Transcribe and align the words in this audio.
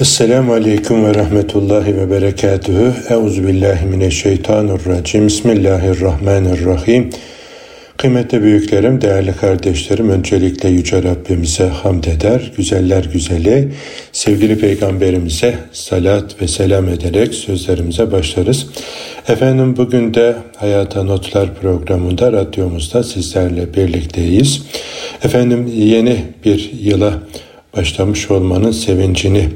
Esselamu 0.00 0.52
Aleyküm 0.52 1.04
ve 1.04 1.14
Rahmetullahi 1.14 1.96
ve 1.96 2.10
Berekatühü. 2.10 2.92
Euzubillahimineşşeytanirracim. 3.08 5.26
Bismillahirrahmanirrahim. 5.26 7.10
Kıymetli 7.96 8.42
büyüklerim, 8.42 9.00
değerli 9.00 9.32
kardeşlerim, 9.32 10.10
öncelikle 10.10 10.68
Yüce 10.68 11.02
Rabbimize 11.02 11.66
hamd 11.66 12.04
eder, 12.04 12.52
güzeller 12.56 13.04
güzeli, 13.04 13.72
sevgili 14.12 14.58
Peygamberimize 14.58 15.54
salat 15.72 16.42
ve 16.42 16.48
selam 16.48 16.88
ederek 16.88 17.34
sözlerimize 17.34 18.12
başlarız. 18.12 18.66
Efendim 19.28 19.76
bugün 19.76 20.14
de 20.14 20.36
Hayata 20.56 21.02
Notlar 21.02 21.54
programında 21.54 22.32
radyomuzda 22.32 23.02
sizlerle 23.02 23.74
birlikteyiz. 23.74 24.62
Efendim 25.24 25.72
yeni 25.76 26.16
bir 26.44 26.72
yıla 26.80 27.12
başlamış 27.76 28.30
olmanın 28.30 28.72
sevincini 28.72 29.48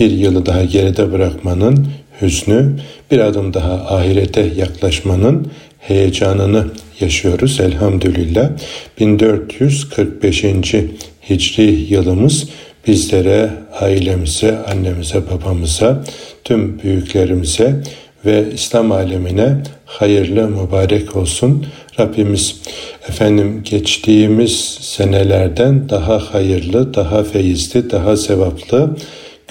bir 0.00 0.10
yılı 0.10 0.46
daha 0.46 0.64
geride 0.64 1.12
bırakmanın 1.12 1.86
hüznü, 2.22 2.76
bir 3.10 3.18
adım 3.18 3.54
daha 3.54 3.72
ahirete 3.72 4.52
yaklaşmanın 4.56 5.46
heyecanını 5.78 6.66
yaşıyoruz 7.00 7.60
elhamdülillah. 7.60 8.50
1445. 9.00 10.44
Hicri 11.30 11.62
yılımız 11.64 12.48
bizlere, 12.86 13.50
ailemize, 13.80 14.58
annemize, 14.58 15.22
babamıza, 15.30 16.04
tüm 16.44 16.82
büyüklerimize 16.82 17.82
ve 18.24 18.44
İslam 18.54 18.92
alemine 18.92 19.56
hayırlı 19.84 20.48
mübarek 20.48 21.16
olsun. 21.16 21.66
Rabbimiz 22.00 22.56
efendim 23.08 23.62
geçtiğimiz 23.70 24.78
senelerden 24.80 25.88
daha 25.88 26.18
hayırlı, 26.18 26.94
daha 26.94 27.24
feyizli, 27.24 27.90
daha 27.90 28.16
sevaplı 28.16 28.96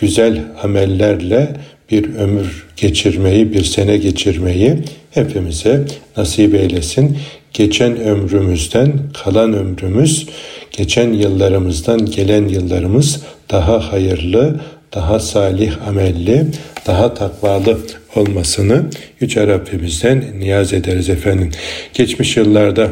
güzel 0.02 0.44
amellerle 0.64 1.56
bir 1.92 2.16
ömür 2.16 2.68
geçirmeyi, 2.78 3.54
bir 3.54 3.64
sene 3.64 3.98
geçirmeyi 3.98 4.76
hepimize 5.12 5.86
nasip 6.18 6.56
eylesin. 6.56 7.18
Geçen 7.54 8.00
ömrümüzden 8.00 8.94
kalan 9.24 9.54
ömrümüz, 9.54 10.28
geçen 10.72 11.14
yıllarımızdan 11.14 12.06
gelen 12.06 12.48
yıllarımız 12.48 13.22
daha 13.52 13.92
hayırlı, 13.92 14.60
daha 14.94 15.20
salih 15.20 15.88
amelli, 15.88 16.46
daha 16.88 17.14
takvalı 17.14 17.78
olmasını 18.16 18.84
Yüce 19.20 19.48
Rabbimizden 19.48 20.26
niyaz 20.40 20.74
ederiz 20.74 21.10
efendim. 21.10 21.52
Geçmiş 21.94 22.38
yıllarda 22.38 22.90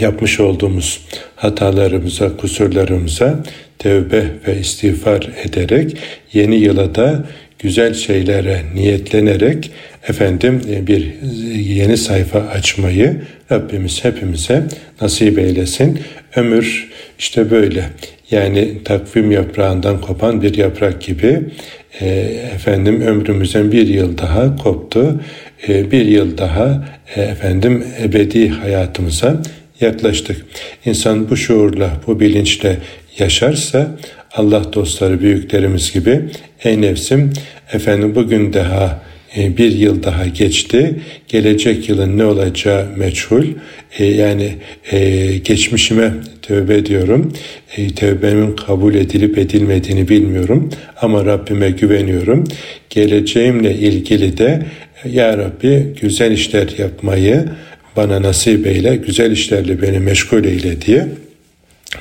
yapmış 0.00 0.40
olduğumuz 0.40 1.00
hatalarımıza, 1.36 2.36
kusurlarımıza 2.36 3.44
tevbe 3.78 4.24
ve 4.46 4.60
istiğfar 4.60 5.28
ederek 5.44 5.96
yeni 6.32 6.56
yıla 6.56 6.94
da 6.94 7.24
güzel 7.58 7.94
şeylere 7.94 8.62
niyetlenerek 8.74 9.70
efendim 10.08 10.60
e, 10.70 10.86
bir 10.86 11.14
yeni 11.54 11.96
sayfa 11.96 12.38
açmayı 12.38 13.22
Rabbimiz 13.52 14.04
hepimize 14.04 14.62
nasip 15.00 15.38
eylesin. 15.38 16.00
Ömür 16.36 16.88
işte 17.18 17.50
böyle 17.50 17.84
yani 18.30 18.84
takvim 18.84 19.30
yaprağından 19.30 20.00
kopan 20.00 20.42
bir 20.42 20.54
yaprak 20.54 21.02
gibi 21.02 21.40
e, 22.00 22.06
efendim 22.54 23.00
ömrümüzden 23.00 23.72
bir 23.72 23.88
yıl 23.88 24.18
daha 24.18 24.56
koptu. 24.56 25.20
E, 25.68 25.90
bir 25.90 26.06
yıl 26.06 26.38
daha 26.38 26.88
e, 27.16 27.22
efendim 27.22 27.84
ebedi 28.02 28.48
hayatımıza 28.48 29.42
yaklaştık. 29.80 30.46
İnsan 30.84 31.30
bu 31.30 31.36
şuurla, 31.36 31.90
bu 32.06 32.20
bilinçle 32.20 32.78
yaşarsa 33.18 33.98
Allah 34.32 34.72
dostları 34.72 35.20
büyüklerimiz 35.20 35.92
gibi 35.92 36.20
ey 36.64 36.80
nefsim 36.80 37.32
efendim 37.72 38.14
bugün 38.14 38.52
daha 38.52 39.02
e, 39.36 39.56
bir 39.56 39.72
yıl 39.72 40.02
daha 40.02 40.26
geçti. 40.26 40.94
Gelecek 41.28 41.88
yılın 41.88 42.18
ne 42.18 42.24
olacağı 42.24 42.86
meçhul. 42.96 43.44
E, 43.98 44.04
yani 44.04 44.52
e, 44.92 45.26
geçmişime 45.38 46.12
tövbe 46.42 46.74
ediyorum. 46.74 47.32
Tövbemin 47.96 48.56
kabul 48.56 48.94
edilip 48.94 49.38
edilmediğini 49.38 50.08
bilmiyorum. 50.08 50.70
Ama 51.00 51.24
Rabbime 51.24 51.70
güveniyorum. 51.70 52.44
Geleceğimle 52.90 53.74
ilgili 53.74 54.38
de 54.38 54.62
Ya 55.12 55.38
Rabbi 55.38 55.94
güzel 56.00 56.32
işler 56.32 56.68
yapmayı 56.78 57.44
bana 58.00 58.22
nasip 58.22 58.66
eyle, 58.66 58.96
güzel 58.96 59.30
işlerle 59.30 59.82
beni 59.82 59.98
meşgul 59.98 60.44
eyle 60.44 60.80
diye 60.80 61.08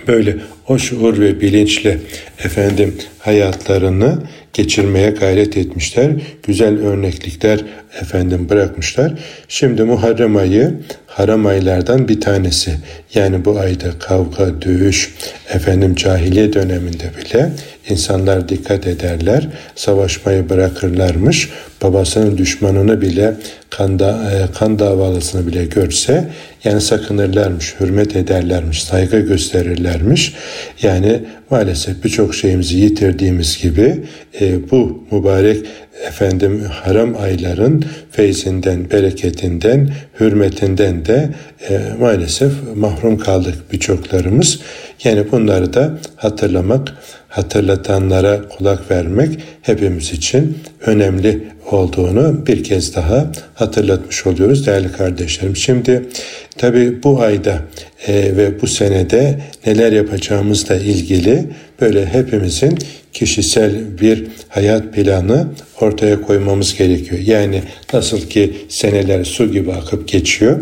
böyle 0.08 0.36
o 0.68 0.78
şuur 0.78 1.20
ve 1.20 1.42
bilinçle 1.42 1.98
efendim 2.44 2.96
hayatlarını 3.20 4.18
geçirmeye 4.54 5.10
gayret 5.10 5.58
etmişler. 5.58 6.12
Güzel 6.44 6.80
örneklikler 6.80 7.60
efendim 8.02 8.50
bırakmışlar. 8.50 9.14
Şimdi 9.48 9.84
Muharrem 9.84 10.36
ayı 10.38 10.74
haram 11.08 11.46
aylardan 11.46 12.08
bir 12.08 12.22
tanesi. 12.22 12.76
Yani 13.14 13.46
bu 13.46 13.60
ayda 13.60 14.00
kavga, 14.00 14.62
dövüş, 14.62 15.14
efendim 15.54 15.96
cahiliye 15.96 16.54
döneminde 16.54 17.12
bile 17.20 17.52
insanlar 17.90 18.50
dikkat 18.50 18.88
ederler, 18.88 19.48
savaşmayı 19.76 20.50
bırakırlarmış. 20.50 21.50
Babasının 21.84 22.38
düşmanını 22.38 23.02
bile 23.02 23.34
kan, 23.70 24.00
da, 24.00 24.32
e, 24.32 24.52
kan 24.54 24.80
davalısını 24.80 25.48
bile 25.48 25.66
görse 25.66 26.30
yani 26.64 26.82
sakınırlarmış, 26.82 27.76
hürmet 27.80 28.16
ederlermiş, 28.16 28.84
saygı 28.84 29.20
gösterirlermiş. 29.20 30.36
Yani 30.82 31.20
maalesef 31.50 32.04
birçok 32.04 32.36
şeyimizi 32.36 32.78
yitirdiğimiz 32.78 33.62
gibi 33.62 34.04
e, 34.42 34.72
bu 34.72 35.04
mübarek 35.12 35.66
efendim 36.08 36.66
haram 36.72 37.16
ayların 37.16 37.86
feyzinden, 38.12 38.92
bereketinden, 38.92 39.90
hürmetinden 40.20 41.06
de 41.06 41.30
e, 41.70 41.80
maalesef 42.00 42.52
mahrum 42.76 43.18
kaldık 43.18 43.56
birçoklarımız. 43.72 44.60
Yani 45.04 45.32
bunları 45.32 45.74
da 45.74 45.98
hatırlamak, 46.16 46.94
hatırlatanlara 47.30 48.50
kulak 48.50 48.92
vermek 48.92 49.40
hepimiz 49.62 50.12
için 50.12 50.58
önemli 50.82 51.48
olduğunu 51.72 52.48
bir 52.48 52.64
kez 52.64 52.96
daha 52.96 53.32
hatırlatmış 53.56 54.28
oluyoruz 54.28 54.66
değerli 54.66 54.92
kardeşlerim. 54.92 55.56
Şimdi 55.56 56.10
tabi 56.58 57.04
bu 57.04 57.22
ayda 57.22 57.60
e, 58.08 58.38
ve 58.38 58.62
bu 58.62 58.68
senede 58.68 59.40
neler 59.66 59.92
yapacağımızla 59.92 60.76
ilgili 60.76 61.46
böyle 61.82 62.06
hepimizin 62.06 62.78
kişisel 63.14 64.00
bir 64.02 64.24
hayat 64.48 64.94
planı 64.94 65.48
ortaya 65.82 66.22
koymamız 66.22 66.78
gerekiyor. 66.78 67.22
Yani 67.26 67.62
nasıl 67.94 68.22
ki 68.22 68.54
seneler 68.70 69.24
su 69.24 69.52
gibi 69.52 69.72
akıp 69.72 70.08
geçiyor. 70.08 70.60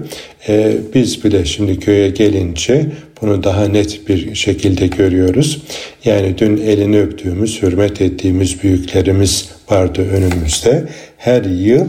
E, 0.48 0.74
biz 0.94 1.24
bile 1.24 1.46
şimdi 1.46 1.80
köye 1.80 2.10
gelince 2.10 2.86
bunu 3.22 3.44
daha 3.44 3.68
net 3.68 4.10
bir 4.10 4.36
şekilde 4.36 4.88
görüyoruz. 4.88 5.62
Yani 6.06 6.38
dün 6.38 6.58
elini 6.58 7.02
öptüğümüz, 7.02 7.62
hürmet 7.62 8.02
ettiğimiz 8.02 8.64
büyüklerimiz 8.64 9.50
vardı 9.70 10.08
önümüzde. 10.12 10.84
Her 11.18 11.44
yıl 11.44 11.88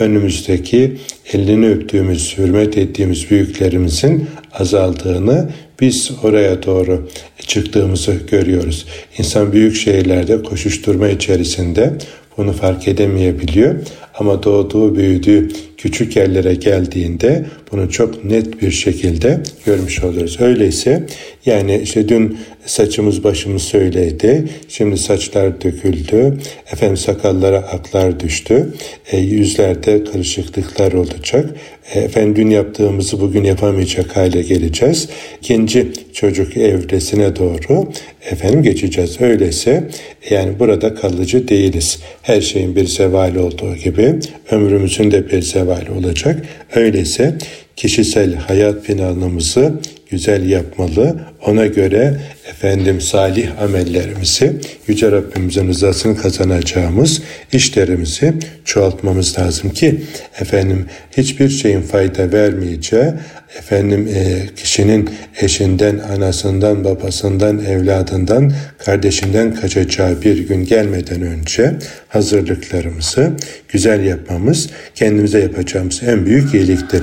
önümüzdeki 0.00 0.96
elini 1.32 1.68
öptüğümüz, 1.70 2.38
hürmet 2.38 2.78
ettiğimiz 2.78 3.30
büyüklerimizin 3.30 4.26
azaldığını 4.52 5.50
biz 5.80 6.10
oraya 6.22 6.62
doğru 6.62 7.08
çıktığımızı 7.46 8.12
görüyoruz. 8.30 8.86
İnsan 9.18 9.52
büyük 9.52 9.76
şehirlerde 9.76 10.42
koşuşturma 10.42 11.08
içerisinde 11.08 11.92
bunu 12.36 12.52
fark 12.52 12.88
edemeyebiliyor. 12.88 13.74
Ama 14.14 14.42
doğduğu, 14.42 14.96
büyüdüğü 14.96 15.48
küçük 15.78 16.16
yerlere 16.16 16.54
geldiğinde 16.54 17.44
bunu 17.72 17.90
çok 17.90 18.24
net 18.24 18.62
bir 18.62 18.70
şekilde 18.70 19.40
görmüş 19.66 20.04
oluyoruz. 20.04 20.40
Öyleyse 20.40 21.06
yani 21.46 21.80
işte 21.82 22.08
dün 22.08 22.38
saçımız 22.66 23.24
başımız 23.24 23.62
söyleydi. 23.62 24.44
Şimdi 24.68 24.96
saçlar 24.96 25.60
döküldü. 25.60 26.38
Efendim 26.72 26.96
sakallara 26.96 27.58
aklar 27.58 28.20
düştü. 28.20 28.74
E, 29.12 29.18
yüzlerde 29.18 30.04
karışıklıklar 30.04 30.92
olacak. 30.92 31.50
E, 31.94 32.00
efendim 32.00 32.36
dün 32.36 32.50
yaptığımızı 32.50 33.20
bugün 33.20 33.44
yapamayacak 33.44 34.16
hale 34.16 34.42
geleceğiz. 34.42 35.08
İkinci 35.40 35.92
çocuk 36.12 36.56
evresine 36.56 37.36
doğru 37.36 37.88
efendim 38.30 38.62
geçeceğiz. 38.62 39.20
Öyleyse 39.20 39.88
yani 40.30 40.58
burada 40.58 40.94
kalıcı 40.94 41.48
değiliz. 41.48 41.98
Her 42.22 42.40
şeyin 42.40 42.76
bir 42.76 42.86
zevali 42.86 43.38
olduğu 43.38 43.76
gibi 43.76 44.14
ömrümüzün 44.50 45.10
de 45.10 45.30
bir 45.30 45.42
zevali 45.68 45.90
olacak. 45.90 46.40
Öyleyse 46.74 47.38
kişisel 47.78 48.34
hayat 48.34 48.84
planımızı 48.84 49.72
güzel 50.10 50.50
yapmalı. 50.50 51.16
Ona 51.46 51.66
göre 51.66 52.20
efendim 52.50 53.00
salih 53.00 53.62
amellerimizi 53.62 54.52
Yüce 54.86 55.12
Rabbimizin 55.12 55.68
rızasını 55.68 56.16
kazanacağımız 56.16 57.22
işlerimizi 57.52 58.34
çoğaltmamız 58.64 59.38
lazım 59.38 59.70
ki 59.70 60.00
efendim 60.40 60.86
hiçbir 61.16 61.48
şeyin 61.48 61.82
fayda 61.82 62.32
vermeyeceği 62.32 63.12
efendim 63.58 64.08
e, 64.14 64.46
kişinin 64.56 65.10
eşinden, 65.40 65.98
anasından, 65.98 66.84
babasından, 66.84 67.64
evladından, 67.64 68.52
kardeşinden 68.78 69.54
kaçacağı 69.54 70.22
bir 70.22 70.48
gün 70.48 70.64
gelmeden 70.64 71.22
önce 71.22 71.74
hazırlıklarımızı 72.08 73.32
güzel 73.68 74.04
yapmamız 74.04 74.70
kendimize 74.94 75.40
yapacağımız 75.40 76.02
en 76.02 76.26
büyük 76.26 76.54
iyiliktir. 76.54 77.02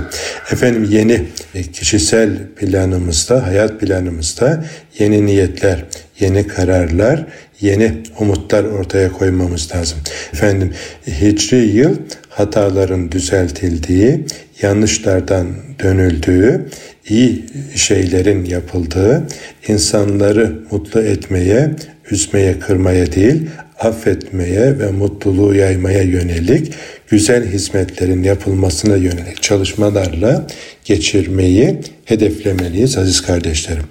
Efendim 0.51 0.64
yeni 0.73 1.21
e, 1.55 1.61
kişisel 1.63 2.29
planımızda, 2.55 3.47
hayat 3.47 3.79
planımızda 3.79 4.65
yeni 4.99 5.25
niyetler, 5.25 5.85
yeni 6.19 6.47
kararlar, 6.47 7.25
yeni 7.61 7.91
umutlar 8.19 8.63
ortaya 8.63 9.11
koymamız 9.11 9.75
lazım. 9.75 9.97
Efendim 10.33 10.73
Hicri 11.07 11.55
yıl 11.55 11.95
hataların 12.29 13.11
düzeltildiği, 13.11 14.25
yanlışlardan 14.61 15.47
dönüldüğü, 15.83 16.65
iyi 17.09 17.45
şeylerin 17.75 18.45
yapıldığı, 18.45 19.27
insanları 19.67 20.59
mutlu 20.71 21.01
etmeye, 21.01 21.71
üzmeye, 22.11 22.59
kırmaya 22.59 23.11
değil, 23.11 23.49
affetmeye 23.79 24.79
ve 24.79 24.91
mutluluğu 24.91 25.55
yaymaya 25.55 26.01
yönelik 26.01 26.73
güzel 27.09 27.45
hizmetlerin 27.45 28.23
yapılmasına 28.23 28.95
yönelik 28.95 29.41
çalışmalarla 29.41 30.47
geçirmeyi 30.85 31.79
hedeflemeliyiz 32.05 32.97
aziz 32.97 33.21
kardeşlerim. 33.21 33.83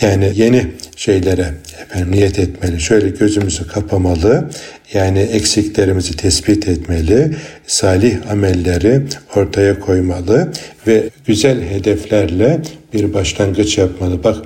Yani 0.00 0.32
yeni 0.34 0.66
şeylere 0.96 1.54
efendim, 1.82 2.12
niyet 2.12 2.38
etmeli. 2.38 2.80
Şöyle 2.80 3.08
gözümüzü 3.08 3.66
kapamalı. 3.66 4.50
Yani 4.94 5.18
eksiklerimizi 5.18 6.16
tespit 6.16 6.68
etmeli. 6.68 7.36
Salih 7.66 8.30
amelleri 8.30 9.02
ortaya 9.36 9.80
koymalı 9.80 10.52
ve 10.86 11.04
güzel 11.26 11.62
hedeflerle 11.62 12.60
bir 12.94 13.14
başlangıç 13.14 13.78
yapmalı. 13.78 14.24
Bak 14.24 14.36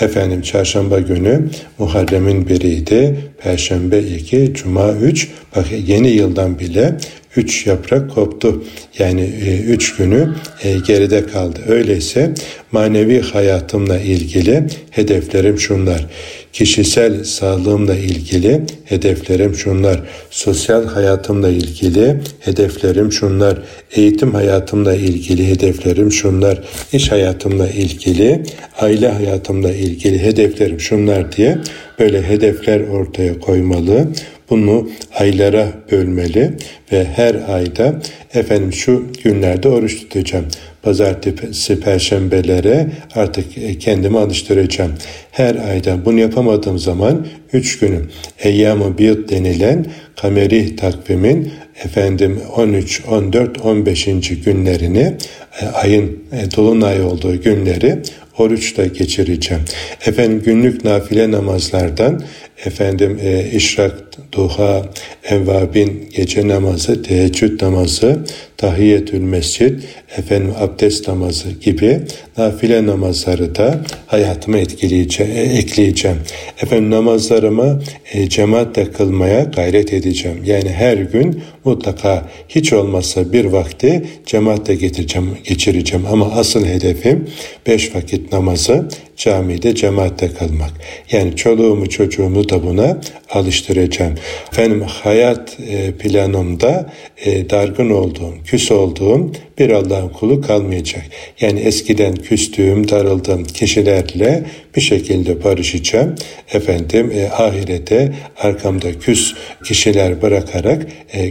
efendim 0.00 0.42
çarşamba 0.42 1.00
günü 1.00 1.48
Muharrem'in 1.78 2.48
biriydi. 2.48 3.16
Perşembe 3.42 3.98
iki, 3.98 4.54
Cuma 4.54 4.92
üç. 4.92 5.28
Bak 5.56 5.66
yeni 5.86 6.08
yıldan 6.08 6.58
bile 6.58 6.96
üç 7.36 7.66
yaprak 7.66 8.10
koptu. 8.10 8.64
Yani 8.98 9.20
e, 9.20 9.60
üç 9.60 9.96
günü 9.96 10.34
e, 10.62 10.78
geride 10.78 11.26
kaldı. 11.26 11.60
Öyleyse 11.68 12.34
manevi 12.72 13.20
hayatımla 13.20 13.98
ilgili 13.98 14.64
hedeflerim 14.90 15.58
şunlar. 15.58 16.06
Kişisel 16.52 17.24
sağlığımla 17.24 17.96
ilgili 17.96 18.60
hedeflerim 18.84 19.54
şunlar. 19.54 20.00
Sosyal 20.30 20.86
hayatımla 20.86 21.48
ilgili 21.48 22.20
hedeflerim 22.40 23.12
şunlar. 23.12 23.58
Eğitim 23.96 24.34
hayatımla 24.34 24.94
ilgili 24.94 25.48
hedeflerim 25.48 26.12
şunlar. 26.12 26.60
İş 26.92 27.12
hayatımla 27.12 27.68
ilgili, 27.68 28.42
aile 28.80 29.08
hayatımla 29.08 29.72
ilgili 29.72 30.22
hedeflerim 30.22 30.80
şunlar 30.80 31.32
diye 31.32 31.58
böyle 31.98 32.22
hedefler 32.22 32.80
ortaya 32.80 33.40
koymalı. 33.40 34.08
Bunu 34.50 34.88
aylara 35.18 35.68
bölmeli 35.90 36.50
ve 36.92 37.04
her 37.04 37.54
ayda 37.54 37.94
efendim 38.34 38.72
şu 38.72 39.04
günlerde 39.24 39.68
oruç 39.68 40.00
tutacağım. 40.00 40.44
Pazartesi, 40.82 41.80
perşembelere 41.80 42.86
artık 43.14 43.46
kendimi 43.80 44.18
alıştıracağım. 44.18 44.92
Her 45.30 45.54
ayda 45.54 46.04
bunu 46.04 46.20
yapamadığım 46.20 46.78
zaman 46.78 47.26
üç 47.52 47.78
günü 47.78 48.00
Eyyam-ı 48.38 48.98
Biyut 48.98 49.30
denilen 49.30 49.86
kameri 50.16 50.76
takvimin 50.76 51.52
efendim 51.84 52.40
13, 52.56 53.02
14, 53.08 53.64
15. 53.64 54.04
günlerini 54.44 55.16
e, 55.60 55.66
ayın 55.66 56.18
e, 56.32 56.56
dolunay 56.56 57.02
olduğu 57.02 57.42
günleri 57.42 57.98
oruçla 58.38 58.86
geçireceğim. 58.86 59.62
Efendim 60.06 60.42
günlük 60.44 60.84
nafile 60.84 61.30
namazlardan 61.30 62.22
efendim 62.64 63.18
e, 63.22 63.50
işrak, 63.50 63.94
duha, 64.32 64.82
evvabin, 65.24 66.08
gece 66.16 66.48
namazı, 66.48 67.02
teheccüd 67.02 67.62
namazı, 67.62 68.18
tahiyyetül 68.56 69.20
mescid, 69.20 69.80
efendim 70.18 70.52
abdest 70.58 71.08
namazı 71.08 71.50
gibi 71.50 72.00
nafile 72.38 72.86
namazları 72.86 73.54
da 73.54 73.80
hayatıma 74.06 74.58
etkileyeceğim, 74.58 75.32
e, 75.36 75.40
ekleyeceğim. 75.40 76.16
Efendim 76.62 76.90
namazlarımı 76.90 77.82
e, 78.12 78.28
cemaatle 78.28 78.92
kılmaya 78.92 79.40
gayret 79.40 79.92
edeceğim. 79.92 80.40
Yani 80.44 80.68
her 80.68 80.96
gün 80.96 81.42
mutlaka 81.64 82.28
hiç 82.48 82.72
olmazsa 82.72 83.32
bir 83.32 83.44
vakti 83.44 84.06
cemaatle 84.26 84.74
getireceğim, 84.74 85.30
geçireceğim. 85.44 86.06
Ama 86.06 86.32
asıl 86.32 86.66
hedefim 86.66 87.28
beş 87.66 87.94
vakit 87.94 88.23
namazı 88.32 88.88
camide 89.16 89.74
cemaatte 89.74 90.28
kalmak. 90.32 90.70
Yani 91.12 91.36
çoluğumu 91.36 91.88
çocuğumu 91.88 92.48
da 92.48 92.62
buna 92.66 93.00
alıştıracağım. 93.30 94.14
Efendim 94.52 94.80
hayat 94.80 95.56
e, 95.70 95.92
planımda 95.92 96.92
e, 97.24 97.50
dargın 97.50 97.90
olduğum, 97.90 98.34
küs 98.44 98.70
olduğum 98.70 99.32
bir 99.58 99.70
Allah'ın 99.70 100.08
kulu 100.08 100.40
kalmayacak. 100.40 101.04
Yani 101.40 101.60
eskiden 101.60 102.14
küstüğüm, 102.14 102.88
darıldığım 102.88 103.44
kişilerle 103.44 104.44
bir 104.76 104.80
şekilde 104.80 105.44
barışacağım. 105.44 106.14
Efendim 106.52 107.12
e, 107.14 107.28
ahirete 107.30 108.12
arkamda 108.38 108.98
küs 108.98 109.34
kişiler 109.64 110.22
bırakarak 110.22 110.86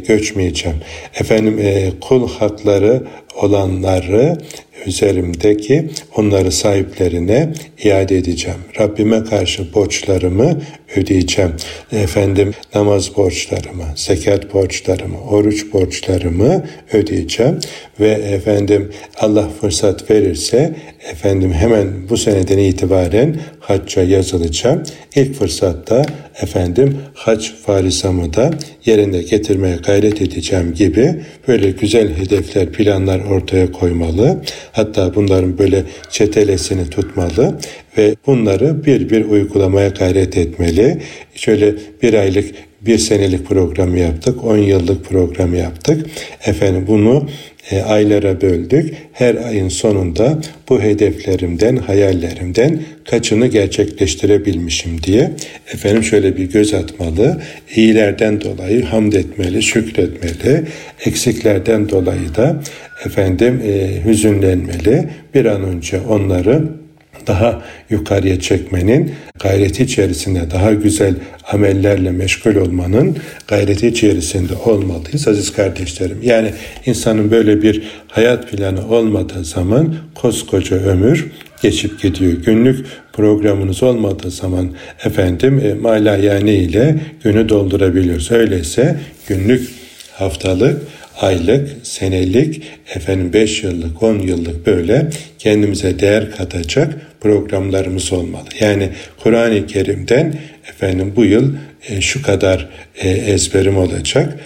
göçmeyeceğim. 0.08 0.78
Efendim 1.20 1.60
kul 2.02 2.30
hakları 2.30 3.04
olanları 3.36 4.38
üzerimdeki 4.86 5.90
onları 6.16 6.52
sahiplerine 6.52 7.54
iade 7.84 8.18
edeceğim. 8.18 8.60
Rabbime 8.80 9.24
karşı 9.24 9.74
borçlarımı 9.74 10.62
ödeyeceğim. 10.96 11.52
Efendim 11.92 12.54
namaz 12.76 13.18
borçlarımı, 13.18 13.86
zekat 13.96 14.54
borçlarımı, 14.54 15.22
oruç 15.22 15.74
borçlarımı 15.74 16.66
ödeyeceğim 16.94 17.60
ve 18.00 18.10
efendim 18.10 18.92
Allah 19.20 19.50
fırsat 19.62 20.12
verirse 20.12 20.76
efendim 21.12 21.54
hemen 21.54 22.10
bu 22.10 22.18
seneden 22.18 22.58
itibaren 22.58 23.40
hacca 23.60 24.04
yazılacağım. 24.04 24.84
İlk 25.16 25.36
fırsatta 25.36 26.06
efendim 26.42 26.98
hac 27.14 27.50
farisamı 27.66 28.34
da 28.34 28.52
yerinde 28.86 29.22
getirmeye 29.22 29.76
gayret 29.76 30.22
edeceğim 30.22 30.74
gibi 30.74 31.22
böyle 31.48 31.72
güzel 31.72 32.18
hedefler, 32.18 32.72
planlar 32.72 33.20
ortaya 33.20 33.72
koymalı. 33.72 34.42
Hatta 34.72 35.16
bunların 35.16 35.58
böyle 35.58 35.84
çetelesini 36.10 36.90
tutmalı 36.90 37.60
ve 37.98 38.16
bunları 38.28 38.86
bir 38.86 39.10
bir 39.10 39.26
uygulamaya 39.26 39.90
gayret 39.90 40.38
etmeli. 40.38 40.98
Şöyle 41.36 41.76
bir 42.02 42.14
aylık 42.14 42.46
bir 42.82 42.98
senelik 42.98 43.46
programı 43.48 44.00
yaptık, 44.00 44.44
on 44.44 44.58
yıllık 44.58 45.06
programı 45.06 45.58
yaptık. 45.58 46.06
Efendim 46.46 46.86
bunu 46.88 47.30
e, 47.72 47.82
aylara 47.82 48.42
böldük. 48.42 48.94
Her 49.14 49.36
ayın 49.36 49.70
sonunda 49.70 50.42
bu 50.70 50.82
hedeflerimden, 50.82 51.76
hayallerimden 51.76 52.82
kaçını 53.06 53.48
gerçekleştirebilmişim 53.48 55.04
diye 55.04 55.32
efendim 55.74 56.04
şöyle 56.04 56.38
bir 56.38 56.52
göz 56.52 56.74
atmalı. 56.74 57.42
İyilerden 57.76 58.42
dolayı 58.42 58.84
hamd 58.84 59.14
etmeli, 59.14 59.64
şükretmeli. 59.64 60.64
Eksiklerden 61.06 61.90
dolayı 61.90 62.36
da 62.36 62.62
efendim 63.06 63.62
e, 63.66 64.04
hüzünlenmeli. 64.06 65.10
Bir 65.34 65.46
an 65.46 65.64
önce 65.64 66.00
onları 66.10 66.83
daha 67.28 67.62
yukarıya 67.90 68.40
çekmenin 68.40 69.12
gayreti 69.40 69.84
içerisinde 69.84 70.52
daha 70.52 70.74
güzel 70.74 71.16
amellerle 71.52 72.12
meşgul 72.12 72.56
olmanın 72.56 73.18
gayreti 73.48 73.88
içerisinde 73.88 74.54
olmalıyız 74.66 75.28
aziz 75.28 75.54
kardeşlerim. 75.54 76.18
Yani 76.24 76.52
insanın 76.86 77.32
böyle 77.32 77.62
bir 77.62 77.84
hayat 78.08 78.52
planı 78.52 78.88
olmadığı 78.88 79.46
zaman 79.46 79.96
koskoca 80.16 80.78
ömür 80.78 81.32
geçip 81.62 82.02
gidiyor. 82.02 82.32
Günlük 82.32 82.86
programınız 83.14 83.84
olmadığı 83.84 84.32
zaman 84.32 84.70
efendim 85.06 85.62
e, 85.66 85.74
malayane 85.74 86.56
ile 86.56 87.00
günü 87.24 87.50
doldurabiliyoruz. 87.50 88.32
Öyleyse 88.32 89.00
günlük 89.28 89.70
haftalık 90.12 90.82
aylık, 91.24 91.70
senelik, 91.84 92.62
efendim 92.96 93.34
5 93.34 93.64
yıllık, 93.64 94.04
10 94.04 94.20
yıllık 94.20 94.68
böyle 94.68 95.10
kendimize 95.40 96.00
değer 96.00 96.32
katacak 96.32 96.94
programlarımız 97.22 98.14
olmalı. 98.14 98.48
Yani 98.60 98.90
Kur'an-ı 99.24 99.68
Kerim'den 99.68 100.36
efendim 100.70 101.14
bu 101.16 101.26
yıl 101.26 101.54
e, 101.90 102.02
şu 102.02 102.24
kadar 102.24 102.70
e, 102.96 103.10
ezberim 103.10 103.78
olacak, 103.78 104.40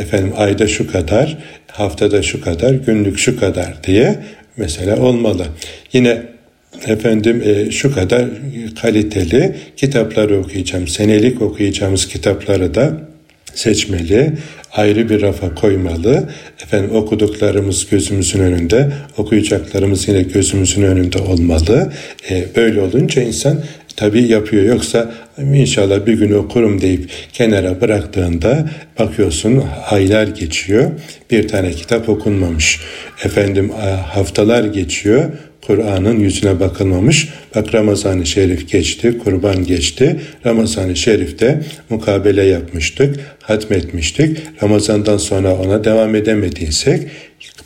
efendim 0.00 0.32
ayda 0.36 0.66
şu 0.66 0.92
kadar, 0.92 1.38
haftada 1.66 2.22
şu 2.22 2.40
kadar, 2.40 2.70
günlük 2.70 3.18
şu 3.18 3.40
kadar 3.40 3.84
diye 3.84 4.16
mesela 4.56 5.00
olmalı. 5.00 5.46
Yine 5.92 6.22
efendim 6.86 7.42
e, 7.44 7.70
şu 7.70 7.94
kadar 7.94 8.24
kaliteli 8.82 9.56
kitapları 9.76 10.38
okuyacağım. 10.38 10.88
Senelik 10.88 11.42
okuyacağımız 11.42 12.08
kitapları 12.08 12.74
da 12.74 13.13
seçmeli, 13.54 14.32
ayrı 14.72 15.08
bir 15.08 15.22
rafa 15.22 15.54
koymalı. 15.54 16.28
Efendim 16.62 16.90
okuduklarımız 16.96 17.86
gözümüzün 17.90 18.40
önünde, 18.40 18.92
okuyacaklarımız 19.16 20.08
yine 20.08 20.22
gözümüzün 20.22 20.82
önünde 20.82 21.18
olmalı. 21.18 21.92
E, 22.30 22.44
böyle 22.56 22.80
olunca 22.80 23.22
insan 23.22 23.60
tabii 23.96 24.22
yapıyor. 24.22 24.64
Yoksa 24.64 25.12
inşallah 25.38 26.06
bir 26.06 26.14
gün 26.14 26.32
okurum 26.32 26.80
deyip 26.80 27.10
kenara 27.32 27.80
bıraktığında 27.80 28.70
bakıyorsun 28.98 29.64
aylar 29.90 30.26
geçiyor. 30.26 30.90
Bir 31.30 31.48
tane 31.48 31.70
kitap 31.70 32.08
okunmamış. 32.08 32.80
Efendim 33.24 33.70
haftalar 34.06 34.64
geçiyor. 34.64 35.30
Kur'an'ın 35.66 36.20
yüzüne 36.20 36.60
bakılmamış. 36.60 37.28
Bak 37.54 37.74
Ramazan-ı 37.74 38.26
Şerif 38.26 38.68
geçti, 38.68 39.18
kurban 39.24 39.64
geçti. 39.64 40.20
Ramazan-ı 40.46 40.96
Şerif'te 40.96 41.64
mukabele 41.90 42.42
yapmıştık, 42.42 43.20
hatmetmiştik. 43.42 44.38
Ramazan'dan 44.62 45.16
sonra 45.16 45.54
ona 45.54 45.84
devam 45.84 46.14
edemediysek 46.14 47.08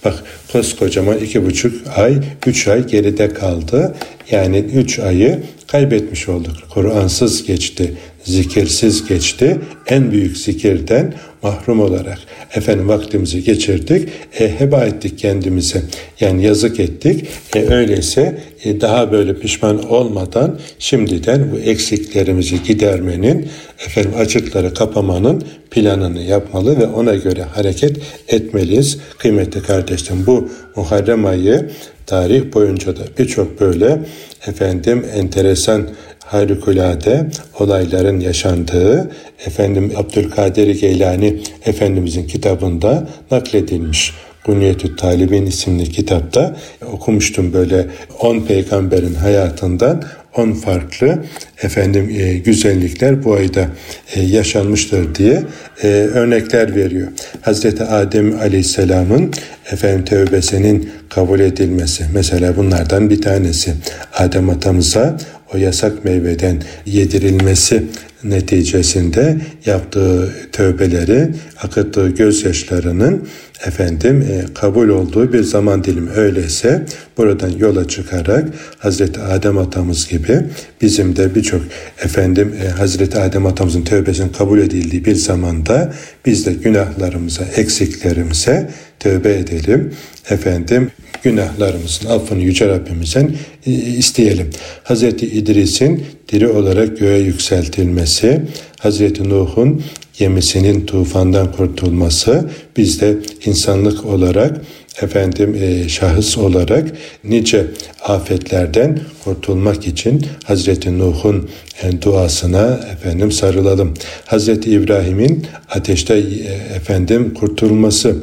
Bak 0.04 0.24
koskocaman 0.52 1.18
iki 1.18 1.46
buçuk 1.46 1.88
ay, 1.96 2.14
üç 2.46 2.68
ay 2.68 2.86
geride 2.86 3.28
kaldı. 3.28 3.94
Yani 4.30 4.58
üç 4.58 4.98
ayı 4.98 5.42
kaybetmiş 5.66 6.28
olduk. 6.28 6.56
Kur'ansız 6.70 7.46
geçti, 7.46 7.94
zikirsiz 8.32 9.08
geçti. 9.08 9.58
En 9.86 10.10
büyük 10.10 10.36
zikirden 10.36 11.14
mahrum 11.42 11.80
olarak 11.80 12.18
efendim 12.54 12.88
vaktimizi 12.88 13.44
geçirdik. 13.44 14.08
E, 14.38 14.60
heba 14.60 14.84
ettik 14.84 15.18
kendimizi. 15.18 15.82
Yani 16.20 16.44
yazık 16.44 16.80
ettik. 16.80 17.26
E, 17.56 17.74
öyleyse 17.74 18.38
e, 18.64 18.80
daha 18.80 19.12
böyle 19.12 19.38
pişman 19.38 19.90
olmadan 19.90 20.58
şimdiden 20.78 21.52
bu 21.52 21.58
eksiklerimizi 21.58 22.62
gidermenin 22.62 23.48
efendim 23.86 24.12
açıkları 24.18 24.74
kapamanın 24.74 25.44
planını 25.70 26.22
yapmalı 26.22 26.78
ve 26.78 26.86
ona 26.86 27.14
göre 27.14 27.42
hareket 27.42 27.96
etmeliyiz. 28.28 28.98
Kıymetli 29.18 29.62
kardeşlerim 29.62 30.26
bu 30.26 30.48
Muharrem 30.76 31.26
ayı 31.26 31.70
tarih 32.06 32.54
boyunca 32.54 32.96
da 32.96 33.00
birçok 33.18 33.60
böyle 33.60 33.98
efendim 34.46 35.04
enteresan 35.14 35.88
harikulade 36.28 37.26
olayların 37.58 38.20
yaşandığı 38.20 39.10
efendim 39.46 39.92
Abdülkadir 39.96 40.80
Geylani 40.80 41.40
Efendimizin 41.66 42.26
kitabında 42.26 43.08
nakledilmiş. 43.30 44.14
Kunyetü 44.44 44.96
Talibin 44.96 45.46
isimli 45.46 45.84
kitapta 45.84 46.56
okumuştum 46.92 47.52
böyle 47.52 47.86
10 48.20 48.40
peygamberin 48.40 49.14
hayatından 49.14 50.02
10 50.36 50.52
farklı 50.52 51.24
efendim 51.62 52.16
e, 52.18 52.34
güzellikler 52.34 53.24
bu 53.24 53.34
ayda 53.34 53.66
e, 54.14 54.22
yaşanmıştır 54.22 55.14
diye 55.14 55.42
e, 55.82 55.86
örnekler 55.88 56.74
veriyor. 56.76 57.08
Hazreti 57.40 57.84
Adem 57.84 58.40
Aleyhisselam'ın 58.40 59.32
efendim 59.72 60.04
tövbesinin 60.04 60.90
kabul 61.08 61.40
edilmesi 61.40 62.04
mesela 62.14 62.56
bunlardan 62.56 63.10
bir 63.10 63.22
tanesi. 63.22 63.74
Adem 64.14 64.50
atamıza 64.50 65.18
o 65.54 65.56
yasak 65.56 66.04
meyveden 66.04 66.62
yedirilmesi 66.86 67.84
neticesinde 68.24 69.36
yaptığı 69.66 70.32
tövbeleri, 70.52 71.28
akıttığı 71.62 72.08
gözyaşlarının 72.08 73.28
efendim 73.66 74.22
e, 74.30 74.54
kabul 74.54 74.88
olduğu 74.88 75.32
bir 75.32 75.42
zaman 75.42 75.84
dilimi 75.84 76.10
öyleyse 76.10 76.86
buradan 77.16 77.50
yola 77.58 77.88
çıkarak 77.88 78.48
Hazreti 78.78 79.20
Adem 79.20 79.58
atamız 79.58 80.08
gibi 80.08 80.40
bizim 80.80 81.16
de 81.16 81.34
birçok 81.34 81.62
efendim 82.04 82.54
e, 82.64 82.68
Hazreti 82.68 83.18
Adem 83.18 83.46
atamızın 83.46 83.82
tövbesinin 83.82 84.28
kabul 84.28 84.58
edildiği 84.58 85.04
bir 85.04 85.14
zamanda 85.14 85.92
biz 86.26 86.46
de 86.46 86.52
günahlarımıza, 86.52 87.44
eksiklerimize 87.56 88.70
tövbe 89.00 89.34
edelim. 89.34 89.94
Efendim 90.30 90.90
günahlarımızın 91.22 92.08
affını 92.08 92.42
Yüce 92.42 92.68
Rabbimizden 92.68 93.32
e, 93.66 93.70
isteyelim. 93.72 94.50
Hazreti 94.82 95.26
İdris'in 95.26 96.04
diri 96.32 96.48
olarak 96.48 96.98
göğe 96.98 97.18
yükseltilmesi, 97.18 98.42
Hazreti 98.78 99.28
Nuh'un 99.28 99.82
gemisinin 100.18 100.86
tufandan 100.86 101.52
kurtulması, 101.52 102.50
biz 102.76 103.00
de 103.00 103.16
insanlık 103.44 104.04
olarak 104.04 104.60
efendim 105.02 105.58
e, 105.62 105.88
şahıs 105.88 106.38
olarak 106.38 106.88
nice 107.24 107.66
afetlerden 108.02 109.00
kurtulmak 109.24 109.86
için 109.86 110.26
Hazreti 110.44 110.98
Nuh'un 110.98 111.48
e, 111.82 112.02
duasına 112.02 112.80
efendim 112.92 113.32
sarılalım. 113.32 113.94
Hazreti 114.24 114.70
İbrahim'in 114.70 115.46
ateşte 115.70 116.14
e, 116.14 116.76
efendim 116.76 117.34
kurtulması 117.34 118.16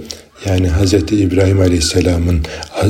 yani 0.46 0.70
Hz. 0.70 0.94
İbrahim 0.94 1.60
Aleyhisselam'ın 1.60 2.42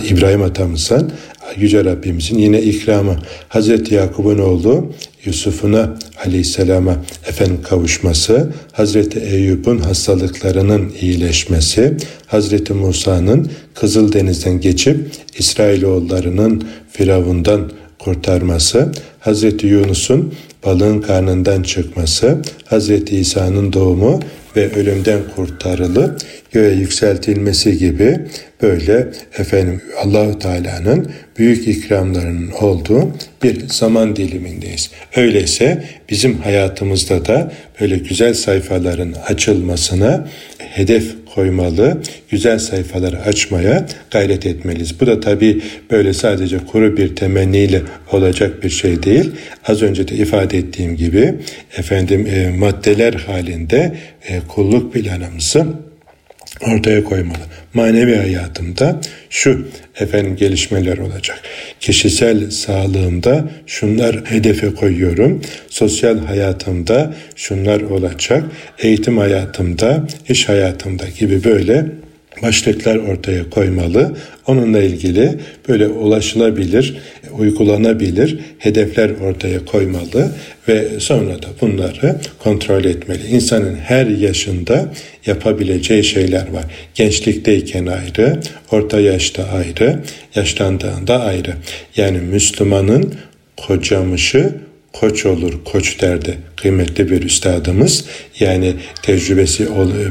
İbrahim 0.10 0.42
atamızın 0.42 1.12
Yüce 1.58 1.86
Rabbimizin 1.86 2.38
yine 2.38 2.62
ikramı 2.62 3.18
Hz. 3.50 3.92
Yakup'un 3.92 4.38
oğlu 4.38 4.94
Yusuf'una 5.26 5.98
aleyhisselama 6.26 6.96
efendim 7.28 7.60
kavuşması, 7.64 8.52
Hazreti 8.72 9.20
Eyüp'ün 9.20 9.80
hastalıklarının 9.80 10.92
iyileşmesi, 11.02 11.98
Hazreti 12.28 12.74
Musa'nın 12.74 13.52
Kızıldeniz'den 13.74 14.62
geçip 14.62 14.98
İsrailoğullarının 15.38 16.64
Firavundan 16.92 17.72
kurtarması, 18.00 18.92
Hazreti 19.26 19.68
Yunus'un 19.68 20.34
balığın 20.66 21.02
karnından 21.02 21.64
çıkması, 21.64 22.38
Hazreti 22.66 23.18
İsa'nın 23.18 23.74
doğumu 23.74 24.20
ve 24.56 24.72
ölümden 24.72 25.20
kurtarılıp 25.36 26.22
göğe 26.52 26.76
yükseltilmesi 26.76 27.78
gibi 27.78 28.20
böyle 28.62 29.08
efendim 29.38 29.82
Allahu 30.04 30.40
Teala'nın 30.40 31.12
büyük 31.38 31.68
ikramlarının 31.68 32.52
olduğu 32.52 33.10
bir 33.44 33.70
zaman 33.70 34.16
dilimindeyiz. 34.16 34.90
Öyleyse 35.16 35.84
bizim 36.10 36.38
hayatımızda 36.38 37.26
da 37.26 37.52
böyle 37.82 37.98
güzel 37.98 38.34
sayfaların 38.34 39.14
açılmasına 39.28 40.28
hedef 40.76 41.16
koymalı, 41.36 42.02
güzel 42.30 42.60
sayfaları 42.60 43.22
açmaya 43.22 43.86
gayret 44.12 44.46
etmeliyiz. 44.46 45.00
Bu 45.00 45.08
da 45.08 45.20
tabii 45.20 45.62
böyle 45.92 46.14
sadece 46.14 46.58
kuru 46.58 46.98
bir 46.98 47.16
temenniyle 47.16 47.82
olacak 48.12 48.64
bir 48.64 48.70
şey 48.70 49.04
değil. 49.04 49.32
Az 49.68 49.82
önce 49.82 50.08
de 50.08 50.16
ifade 50.16 50.58
ettiğim 50.58 50.96
gibi 50.96 51.36
efendim 51.78 52.28
e, 52.28 52.58
maddeler 52.58 53.14
halinde 53.14 53.96
e, 54.28 54.40
kulluk 54.48 54.94
planımızı 54.94 55.66
ortaya 56.62 57.04
koymalı. 57.04 57.38
Manevi 57.74 58.16
hayatımda 58.16 59.02
şu 59.30 59.68
efendim 60.00 60.36
gelişmeler 60.36 60.98
olacak. 60.98 61.42
Kişisel 61.80 62.52
sağlığımda 62.52 63.50
şunlar 63.68 64.16
hedefe 64.26 64.74
koyuyorum. 64.74 65.42
Sosyal 65.70 66.18
hayatımda 66.18 67.14
şunlar 67.36 67.82
olacak. 67.82 68.44
Eğitim 68.80 69.18
hayatımda, 69.18 70.08
iş 70.30 70.50
hayatımda 70.50 71.06
gibi 71.20 71.44
böyle 71.44 71.86
başlıklar 72.42 72.96
ortaya 72.96 73.50
koymalı. 73.50 74.16
Onunla 74.48 74.82
ilgili 74.82 75.40
böyle 75.70 75.88
ulaşılabilir, 75.88 76.98
uygulanabilir 77.38 78.40
hedefler 78.58 79.10
ortaya 79.10 79.66
koymalı 79.66 80.32
ve 80.68 81.00
sonra 81.00 81.34
da 81.42 81.48
bunları 81.62 82.16
kontrol 82.40 82.86
etmeli. 82.86 83.28
İnsanın 83.28 83.76
her 83.76 84.06
yaşında 84.06 84.94
yapabileceği 85.26 86.04
şeyler 86.04 86.52
var. 86.52 86.66
Gençlikteyken 86.96 87.86
ayrı, 87.86 88.40
orta 88.72 89.00
yaşta 89.00 89.44
ayrı, 89.44 90.00
yaşlandığında 90.36 91.24
ayrı. 91.24 91.54
Yani 91.96 92.18
Müslümanın 92.18 93.14
kocamışı 93.58 94.54
koç 95.00 95.26
olur, 95.26 95.54
koç 95.66 96.02
derdi 96.02 96.38
kıymetli 96.56 97.12
bir 97.12 97.22
üstadımız. 97.22 98.06
Yani 98.40 98.74
tecrübesi 99.02 99.68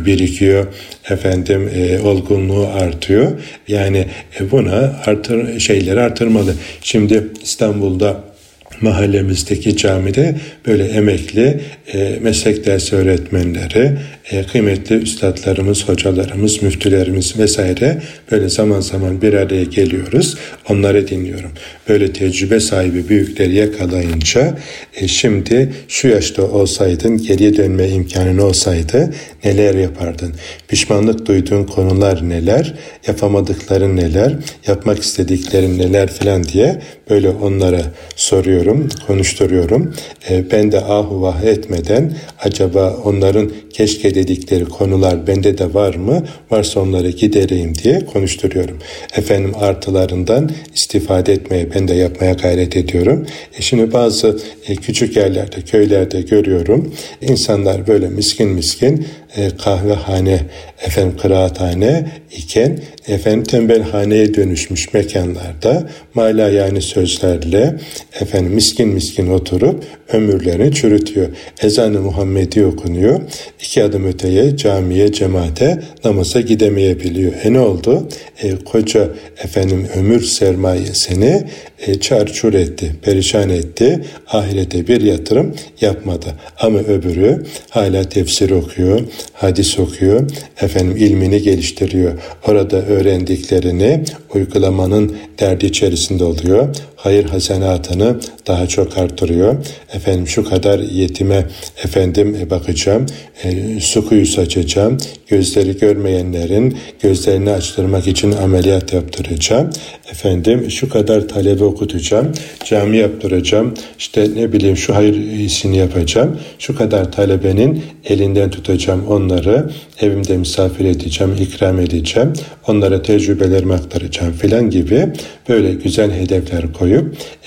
birikiyor, 0.07 0.67
efendim 1.11 1.71
e, 1.75 2.01
olgunluğu 2.01 2.67
artıyor. 2.67 3.33
Yani 3.69 4.07
e, 4.41 4.51
buna 4.51 5.03
artır 5.07 5.61
şeyleri 5.61 6.01
artırmalı. 6.01 6.55
Şimdi 6.83 7.25
İstanbul'da 7.43 8.34
mahallemizdeki 8.81 9.77
camide 9.77 10.37
böyle 10.67 10.85
emekli 10.85 11.61
e, 11.95 12.19
meslek 12.23 12.67
dersi 12.67 12.97
öğretmenleri, 12.97 13.93
e, 14.31 14.43
kıymetli 14.43 14.97
üstadlarımız, 14.97 15.89
hocalarımız, 15.89 16.63
müftülerimiz 16.63 17.39
vesaire 17.39 18.03
böyle 18.31 18.49
zaman 18.49 18.81
zaman 18.81 19.23
bir 19.23 19.33
araya 19.33 19.65
geliyoruz. 19.65 20.37
Onları 20.69 21.09
dinliyorum. 21.09 21.51
Böyle 21.89 22.13
tecrübe 22.13 22.61
sahibi 22.61 23.09
büyükleri 23.09 23.55
yakalayınca 23.55 24.59
e, 24.95 25.09
şimdi 25.09 25.73
şu 25.89 26.09
yaşta 26.09 26.43
olsaydın, 26.43 27.19
geriye 27.19 27.57
dönme 27.57 27.89
imkanın 27.89 28.39
olsaydı 28.39 29.15
neler 29.45 29.75
yapardın? 29.75 30.35
Pişmanlık 30.69 31.27
duyduğun 31.27 31.65
konular 31.65 32.29
neler? 32.29 32.75
Yapamadıkların 33.07 33.97
neler? 33.97 34.33
Yapmak 34.67 35.03
istediklerin 35.03 35.79
neler 35.79 36.13
filan 36.13 36.45
diye 36.45 36.81
böyle 37.11 37.31
onlara 37.31 37.83
soruyorum, 38.17 38.89
konuşturuyorum. 39.07 39.95
E, 40.31 40.51
ben 40.51 40.73
de 40.73 40.81
ahu 40.81 41.23
vah 41.23 41.43
etmeden 41.43 42.13
acaba 42.39 42.97
onların 43.05 43.51
keşke 43.75 44.15
dedikleri 44.15 44.65
konular 44.65 45.27
bende 45.27 45.59
de 45.59 45.75
var 45.75 45.95
mı? 45.95 46.27
Varsa 46.51 46.81
onları 46.81 47.11
gidereyim 47.11 47.75
diye 47.75 48.05
konuşturuyorum. 48.05 48.79
Efendim 49.17 49.53
artılarından 49.61 50.51
istifade 50.75 51.33
etmeye 51.33 51.75
ben 51.75 51.89
de 51.89 51.95
yapmaya 51.95 52.33
gayret 52.33 52.77
ediyorum. 52.77 53.27
E 53.59 53.63
şimdi 53.63 53.93
bazı 53.93 54.39
e, 54.69 54.77
küçük 54.77 55.17
yerlerde, 55.17 55.63
köylerde 55.63 56.21
görüyorum. 56.21 56.95
İnsanlar 57.21 57.87
böyle 57.87 58.09
miskin 58.09 58.49
miskin 58.49 59.07
e, 59.37 59.51
kahvehane, 59.57 60.41
efendim 60.87 61.17
kıraathane 61.23 62.07
iken 62.33 62.79
efendim 63.09 63.45
tembelhaneye 63.45 64.35
dönüşmüş 64.35 64.95
mekanlarda 64.95 65.89
mala 66.15 66.49
yani 66.49 66.83
sözlerle 66.83 67.77
efendim 68.21 68.53
miskin 68.53 68.89
miskin 68.89 69.31
oturup 69.31 69.85
ömürlerini 70.13 70.75
çürütüyor. 70.75 71.29
Ezan-ı 71.63 72.01
Muhammedi 72.01 72.65
okunuyor. 72.65 73.21
İki 73.65 73.85
adım 73.85 74.07
öteye 74.07 74.57
camiye, 74.57 75.13
cemaate, 75.13 75.83
namaza 76.05 76.41
gidemeyebiliyor. 76.41 77.33
E 77.45 77.53
ne 77.53 77.61
oldu? 77.61 78.09
E, 78.43 78.55
koca 78.65 79.09
efendim 79.45 79.87
ömür 79.97 80.23
sermayesini 80.23 81.45
e, 81.87 81.95
çarçur 82.01 82.55
etti, 82.55 82.93
perişan 83.03 83.51
etti. 83.51 84.01
Ahirete 84.29 84.87
bir 84.87 85.01
yatırım 85.01 85.55
yapmadı. 85.81 86.27
Ama 86.61 86.79
öbürü 86.79 87.47
hala 87.71 88.05
tefsir 88.05 88.51
okuyor, 88.51 89.01
hadis 89.33 89.79
okuyor, 89.79 90.31
efendim 90.61 90.97
ilmini 90.97 91.43
geliştiriyor. 91.43 92.13
Orada 92.47 92.83
öğrendiklerini 92.83 94.05
uygulamanın 94.35 95.17
derdi 95.41 95.67
içerisinde 95.67 96.25
oluyor 96.25 96.77
hayır 97.05 97.25
hasenatını 97.25 98.17
daha 98.47 98.67
çok 98.67 98.99
artırıyor. 98.99 99.57
Efendim 99.93 100.29
şu 100.29 100.45
kadar 100.45 100.79
yetime 100.79 101.47
efendim 101.85 102.37
e, 102.41 102.51
bakacağım, 102.51 103.07
e, 103.45 103.81
su 103.81 104.09
kuyusu 104.09 104.41
açacağım, 104.41 104.97
gözleri 105.29 105.79
görmeyenlerin 105.79 106.77
gözlerini 107.03 107.51
açtırmak 107.51 108.07
için 108.07 108.33
ameliyat 108.33 108.93
yaptıracağım. 108.93 109.71
Efendim 110.11 110.71
şu 110.71 110.89
kadar 110.89 111.29
talebe 111.29 111.65
okutacağım, 111.65 112.33
cami 112.65 112.97
yaptıracağım, 112.97 113.75
işte 113.99 114.29
ne 114.37 114.53
bileyim 114.53 114.77
şu 114.77 114.95
hayır 114.95 115.15
iyisini 115.15 115.77
yapacağım, 115.77 116.41
şu 116.59 116.77
kadar 116.77 117.13
talebenin 117.13 117.85
elinden 118.05 118.51
tutacağım 118.51 119.07
onları, 119.09 119.71
evimde 120.01 120.37
misafir 120.37 120.85
edeceğim, 120.85 121.37
ikram 121.41 121.81
edeceğim, 121.81 122.33
onlara 122.69 123.03
tecrübelerimi 123.03 123.75
aktaracağım 123.75 124.33
filan 124.33 124.71
gibi 124.71 125.07
böyle 125.49 125.75
güzel 125.75 126.13
hedefler 126.13 126.73
koyup 126.73 126.94
e, 126.94 126.94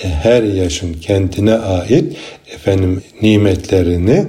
her 0.04 0.44
yaşın 0.44 0.94
kendine 0.94 1.54
ait 1.54 2.18
efendim 2.54 3.04
nimetlerini 3.22 4.26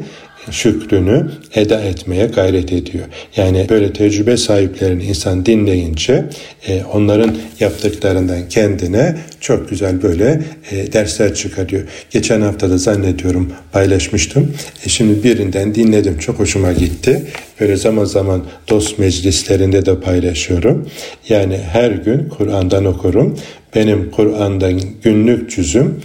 şükrünü 0.50 1.31
eda 1.55 1.81
etmeye 1.81 2.26
gayret 2.26 2.73
ediyor. 2.73 3.05
Yani 3.37 3.67
böyle 3.69 3.93
tecrübe 3.93 4.37
sahiplerini 4.37 5.05
insan 5.05 5.47
dinleyince 5.47 6.25
e, 6.69 6.83
onların 6.85 7.37
yaptıklarından 7.61 8.49
kendine 8.49 9.17
çok 9.40 9.71
güzel 9.71 10.02
böyle 10.02 10.40
e, 10.71 10.93
dersler 10.93 11.35
çıkarıyor. 11.35 11.83
Geçen 12.11 12.40
hafta 12.40 12.71
da 12.71 12.78
zannediyorum 12.78 13.52
paylaşmıştım. 13.73 14.55
E, 14.87 14.88
şimdi 14.88 15.25
birinden 15.25 15.75
dinledim. 15.75 16.19
Çok 16.19 16.38
hoşuma 16.38 16.73
gitti. 16.73 17.23
Böyle 17.61 17.76
zaman 17.76 18.05
zaman 18.05 18.45
dost 18.69 18.99
meclislerinde 18.99 19.87
de 19.87 20.00
paylaşıyorum. 20.00 20.88
Yani 21.28 21.59
her 21.73 21.90
gün 21.90 22.28
Kur'an'dan 22.28 22.85
okurum. 22.85 23.38
Benim 23.75 24.11
Kur'an'dan 24.11 24.81
günlük 25.02 25.50
cüzüm 25.50 26.00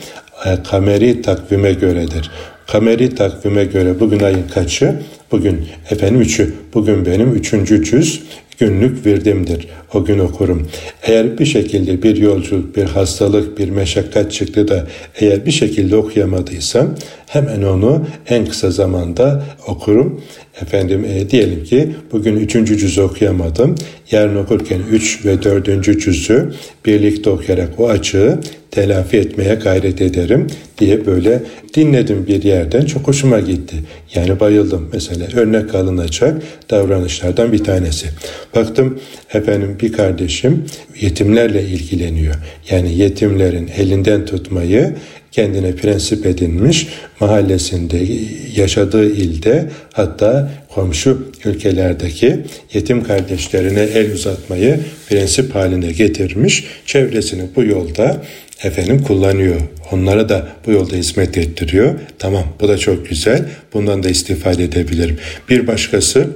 e, 0.46 0.64
kameri 0.64 1.22
takvime 1.22 1.74
göredir. 1.74 2.32
Kameri 2.68 3.16
takvime 3.16 3.66
göre 3.66 4.00
bugün 4.00 4.20
ayın 4.20 4.48
kaçı? 4.54 4.96
Bugün 5.32 5.66
efendim 5.90 6.22
üçü. 6.22 6.54
Bugün 6.74 7.06
benim 7.06 7.36
üçüncü 7.36 7.84
cüz 7.84 8.24
günlük 8.60 9.06
virdimdir. 9.06 9.68
O 9.94 10.06
gün 10.06 10.20
okurum. 10.20 10.68
Eğer 11.04 11.38
bir 11.40 11.46
şekilde 11.46 12.04
bir 12.04 12.18
yolculuk, 12.18 12.76
bir 12.76 12.84
hastalık, 12.84 13.58
bir 13.58 13.70
meşakkat 13.70 14.32
çıktı 14.32 14.68
da 14.68 14.88
eğer 15.20 15.46
bir 15.46 15.52
şekilde 15.52 15.96
okuyamadıysam 15.96 16.96
hemen 17.34 17.62
onu 17.62 18.06
en 18.30 18.46
kısa 18.46 18.72
zamanda 18.72 19.44
okurum. 19.68 20.22
Efendim 20.62 21.06
e, 21.06 21.30
diyelim 21.30 21.64
ki 21.64 21.96
bugün 22.12 22.38
üçüncü 22.38 22.78
cüzü 22.78 23.02
okuyamadım. 23.02 23.76
Yarın 24.12 24.36
okurken 24.36 24.82
üç 24.92 25.26
ve 25.26 25.44
dördüncü 25.44 26.00
cüzü 26.00 26.54
birlikte 26.86 27.30
okuyarak 27.30 27.80
o 27.80 27.90
açığı 27.90 28.40
telafi 28.72 29.18
etmeye 29.18 29.56
gayret 29.56 30.02
ederim 30.02 30.48
diye 30.78 31.06
böyle 31.06 31.44
dinledim 31.76 32.28
bir 32.28 32.44
yerden 32.44 32.86
çok 32.86 33.08
hoşuma 33.08 33.40
gitti. 33.40 33.76
Yani 34.16 34.40
bayıldım 34.40 34.90
mesela 34.94 35.28
örnek 35.36 35.76
alınacak 35.76 36.42
davranışlardan 36.70 37.54
bir 37.54 37.64
tanesi. 37.64 38.08
Baktım 38.56 39.00
efendim 39.34 39.78
bir 39.82 39.94
kardeşim 39.94 40.66
yetimlerle 41.02 41.64
ilgileniyor. 41.64 42.36
Yani 42.70 42.98
yetimlerin 42.98 43.70
elinden 43.78 44.26
tutmayı 44.26 44.96
kendine 45.34 45.76
prensip 45.76 46.26
edinmiş 46.26 46.88
mahallesinde 47.20 48.08
yaşadığı 48.56 49.10
ilde 49.10 49.70
hatta 49.94 50.52
komşu 50.70 51.32
ülkelerdeki 51.46 52.40
yetim 52.74 53.04
kardeşlerine 53.04 53.82
el 53.82 54.14
uzatmayı 54.14 54.80
prensip 55.10 55.56
haline 55.56 55.92
getirmiş. 55.92 56.64
Çevresini 56.86 57.44
bu 57.56 57.64
yolda 57.64 58.22
efendim 58.64 59.04
kullanıyor. 59.04 59.62
Onlara 59.92 60.30
da 60.30 60.48
bu 60.66 60.72
yolda 60.72 60.96
hizmet 60.96 61.38
ettiriyor. 61.38 61.94
Tamam 62.20 62.44
bu 62.62 62.68
da 62.68 62.78
çok 62.78 63.10
güzel. 63.10 63.46
Bundan 63.74 64.04
da 64.04 64.10
istifade 64.10 64.64
edebilirim. 64.64 65.20
Bir 65.50 65.68
başkası 65.68 66.28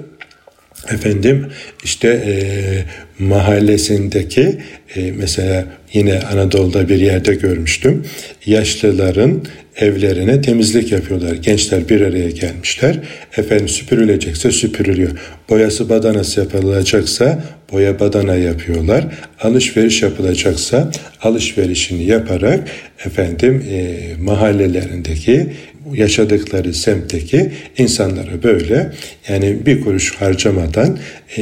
efendim 0.90 1.48
işte 1.84 2.08
e, 2.08 2.34
mahallesindeki 3.20 4.58
e, 4.96 5.12
mesela 5.12 5.66
yine 5.94 6.20
Anadolu'da 6.20 6.90
bir 6.90 7.00
yerde 7.00 7.36
görmüştüm. 7.36 8.06
Yaşlıların 8.46 9.44
evlerine 9.78 10.42
temizlik 10.42 10.92
yapıyorlar. 10.92 11.36
Gençler 11.36 11.90
bir 11.90 12.02
araya 12.02 12.30
gelmişler. 12.30 13.00
Efendim 13.38 13.70
süpürülecekse 13.70 14.52
süpürülüyor. 14.52 15.12
Boyası 15.50 15.90
badanası 15.90 16.40
yapılacaksa 16.40 17.44
boya 17.72 18.00
badana 18.00 18.36
yapıyorlar. 18.36 19.06
Alışveriş 19.42 20.02
yapılacaksa 20.02 20.92
alışverişini 21.22 22.04
yaparak 22.04 22.70
efendim 23.06 23.66
e, 23.72 23.98
mahallelerindeki 24.22 25.50
yaşadıkları 25.94 26.74
semtteki 26.74 27.52
insanları 27.78 28.44
böyle 28.44 28.92
yani 29.30 29.66
bir 29.66 29.82
kuruş 29.82 30.16
harcamadan 30.16 31.00
e, 31.38 31.42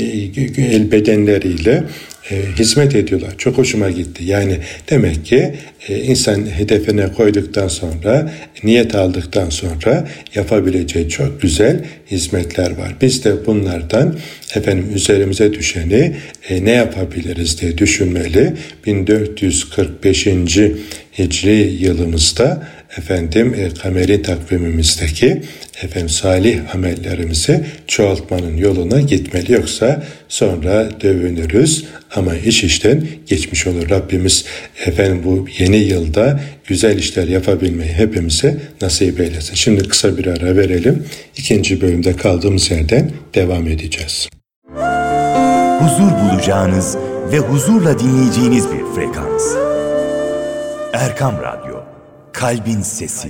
el 0.58 0.92
bedenleriyle 0.92 1.84
e, 2.32 2.36
hizmet 2.60 2.96
ediyorlar. 2.96 3.34
Çok 3.38 3.58
hoşuma 3.58 3.90
gitti. 3.90 4.24
Yani 4.24 4.58
demek 4.90 5.26
ki 5.26 5.54
e, 5.90 6.00
insan 6.02 6.46
hedefine 6.52 7.14
koyduktan 7.14 7.68
sonra, 7.68 8.32
niyet 8.64 8.96
aldıktan 8.96 9.50
sonra 9.50 10.08
yapabileceği 10.36 11.10
çok 11.10 11.42
güzel 11.42 11.86
hizmetler 12.12 12.72
var. 12.72 12.96
Biz 13.02 13.26
de 13.26 13.46
bunlardan 13.46 14.16
efendim 14.56 14.92
üzerimize 14.96 15.54
düşeni 15.54 16.16
ne 16.62 16.72
yapabiliriz 16.72 17.62
diye 17.62 17.78
düşünmeli. 17.78 18.54
1445. 18.86 20.28
Hicri 21.20 21.78
yılımızda 21.80 22.68
efendim 22.98 23.56
e, 23.58 23.70
kameri 23.74 24.22
takvimimizdeki 24.22 25.42
efendim 25.84 26.10
salih 26.10 26.76
amellerimizi 26.76 27.66
çoğaltmanın 27.88 28.58
yoluna 28.58 29.02
gitmeli 29.02 29.54
yoksa 29.54 30.04
sonra 30.30 30.90
dövünürüz 31.02 31.86
ama 32.16 32.36
iş 32.36 32.64
işten 32.64 33.08
geçmiş 33.28 33.68
olur. 33.68 33.90
Rabbimiz 33.90 34.46
efendim 34.86 35.22
bu 35.26 35.48
yeni 35.60 35.78
yılda 35.78 36.40
güzel 36.68 37.00
işler 37.00 37.28
yapabilmeyi 37.28 37.92
hepimize 37.92 38.58
nasip 38.82 39.20
eylesin. 39.20 39.56
Şimdi 39.56 39.88
kısa 39.88 40.18
bir 40.18 40.26
ara 40.26 40.56
verelim. 40.56 41.04
İkinci 41.38 41.82
bölümde 41.82 42.16
kaldığımız 42.16 42.72
yerden 42.72 43.12
devam 43.36 43.68
edeceğiz. 43.68 44.30
Huzur 45.80 46.12
bulacağınız 46.12 46.98
ve 47.32 47.40
huzurla 47.40 48.00
dinleyeceğiniz 48.00 48.66
bir 48.72 48.96
frekans. 48.96 49.44
Erkam 50.94 51.36
Radyo 51.42 51.95
Kalbin 52.46 52.82
Sesi 52.82 53.30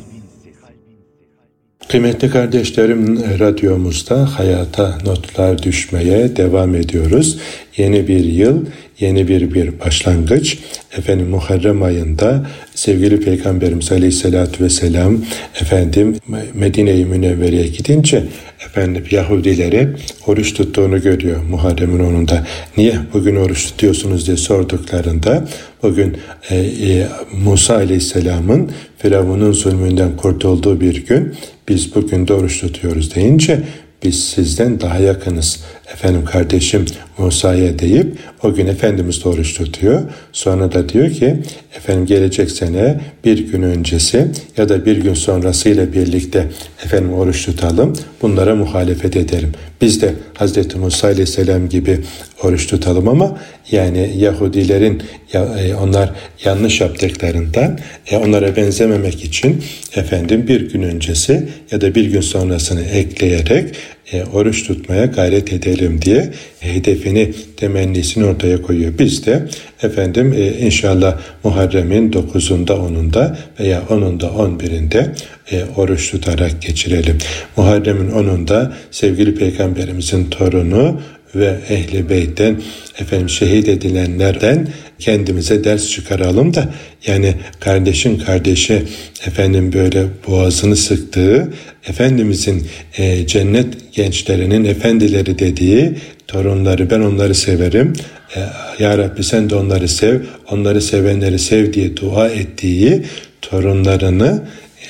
Kıymetli 1.88 2.30
kardeşlerim 2.30 3.20
radyomuzda 3.40 4.40
hayata 4.40 4.98
notlar 5.06 5.64
düşmeye 5.64 6.36
devam 6.36 6.76
ediyoruz. 6.76 7.40
Yeni 7.78 8.08
bir 8.08 8.26
yıl, 8.26 8.66
yeni 9.00 9.28
bir 9.28 9.54
bir 9.54 9.80
başlangıç. 9.80 10.58
Efendim 10.98 11.30
Muharrem 11.30 11.84
ayında 11.84 12.48
sevgili 12.76 13.20
Peygamberimiz 13.20 13.92
Aleyhisselatü 13.92 14.64
Vesselam 14.64 15.18
efendim 15.62 16.16
Medine-i 16.54 17.06
Münevvere'ye 17.06 17.68
gidince 17.68 18.24
efendim 18.66 19.04
Yahudileri 19.12 19.90
oruç 20.28 20.54
tuttuğunu 20.54 21.02
görüyor 21.02 21.44
Muharrem'in 21.50 22.00
onunda. 22.00 22.48
Niye 22.78 22.96
bugün 23.14 23.36
oruç 23.36 23.66
tutuyorsunuz 23.66 24.28
diye 24.28 24.38
sorduklarında 24.38 25.48
bugün 25.84 26.18
e, 26.50 26.56
e, 26.58 27.08
Musa 27.44 27.76
Aleyhisselam'ın 27.76 28.72
Firavun'un 28.98 29.52
zulmünden 29.52 30.18
kurtulduğu 30.18 30.82
bir 30.82 31.06
gün 31.06 31.36
biz 31.70 31.96
bugün 31.96 32.28
de 32.28 32.34
oruç 32.34 32.62
tutuyoruz 32.62 33.16
deyince 33.16 33.62
biz 34.04 34.24
sizden 34.30 34.82
daha 34.82 35.00
yakınız. 35.00 35.64
Efendim 35.94 36.26
kardeşim 36.26 36.86
Musa'ya 37.18 37.80
deyip 37.80 38.18
o 38.44 38.54
gün 38.54 38.68
Efendimiz 38.68 39.24
de 39.24 39.30
oruç 39.30 39.54
tutuyor. 39.54 40.02
Sonra 40.32 40.72
da 40.72 40.90
diyor 40.90 41.12
ki 41.12 41.36
efendim 41.78 42.06
gelecek 42.06 42.52
sene 42.52 43.00
bir 43.26 43.52
gün 43.52 43.62
öncesi 43.62 44.28
ya 44.58 44.70
da 44.70 44.86
bir 44.86 44.98
gün 44.98 45.14
sonrasıyla 45.14 45.94
birlikte 45.94 46.48
efendim 46.86 47.14
oruç 47.14 47.46
tutalım. 47.46 47.94
Bunlara 48.22 48.56
muhalefet 48.56 49.18
edelim. 49.18 49.52
Biz 49.82 50.02
de 50.02 50.14
Hazreti 50.34 50.78
Musa 50.78 51.08
Aleyhisselam 51.08 51.70
gibi 51.70 52.00
oruç 52.44 52.68
tutalım 52.68 53.08
ama 53.08 53.38
yani 53.72 54.12
Yahudilerin 54.18 55.04
e, 55.34 55.74
onlar 55.74 56.10
yanlış 56.46 56.82
yaptıklarından 56.82 57.80
e, 58.12 58.18
onlara 58.18 58.56
benzememek 58.56 59.24
için 59.24 59.64
efendim 59.96 60.48
bir 60.48 60.72
gün 60.72 60.82
öncesi 60.82 61.50
ya 61.72 61.82
da 61.82 61.96
bir 61.96 62.06
gün 62.06 62.22
sonrasını 62.22 62.82
ekleyerek 62.82 63.76
e, 64.12 64.24
oruç 64.24 64.68
tutmaya 64.68 65.06
gayret 65.06 65.54
edelim 65.54 66.02
diye 66.02 66.32
hedefini, 66.60 67.34
temennisini 67.58 68.26
ortaya 68.26 68.62
koyuyor. 68.62 69.00
Biz 69.00 69.26
de 69.26 69.48
efendim 69.84 70.34
e, 70.38 70.52
inşallah 70.52 71.20
Muharrem'in 71.44 72.12
9'unda 72.12 72.72
10'unda 72.72 73.36
veya 73.60 73.80
10'unda 73.90 74.26
11'inde 74.26 75.08
e, 75.52 75.64
oruç 75.76 76.12
tutarak 76.12 76.62
geçirelim. 76.62 77.18
Muharrem'in 77.58 78.12
10'unda 78.12 78.72
sevgili 78.92 79.36
peygamberimizin 79.36 80.30
torunu 80.30 81.02
ve 81.36 81.58
ehli 81.70 82.10
beytten 82.10 82.62
efendim 83.00 83.30
şehit 83.30 83.68
edilenlerden 83.68 84.68
kendimize 85.00 85.64
ders 85.64 85.90
çıkaralım 85.90 86.54
da 86.54 86.74
yani 87.08 87.34
kardeşin 87.60 88.18
kardeşi 88.18 88.84
efendim 89.26 89.74
böyle 89.74 90.06
boğazını 90.28 90.76
sıktığı 90.76 91.50
Efendimizin 91.88 92.68
e, 92.98 93.28
cennet 93.28 93.94
gençlerinin 93.94 94.66
efendileri 94.66 95.40
dediği 95.40 95.92
torunları 96.28 96.90
ben 96.90 97.00
onları 97.00 97.36
severim. 97.36 97.94
E, 98.36 98.40
ya 98.84 98.98
Rabbi 98.98 99.24
sen 99.24 99.50
de 99.50 99.56
onları 99.56 99.88
sev, 99.88 100.22
onları 100.52 100.82
sevenleri 100.82 101.40
sev 101.40 101.74
diye 101.74 101.98
dua 101.98 102.30
ettiği 102.30 103.04
torunlarını 103.42 104.44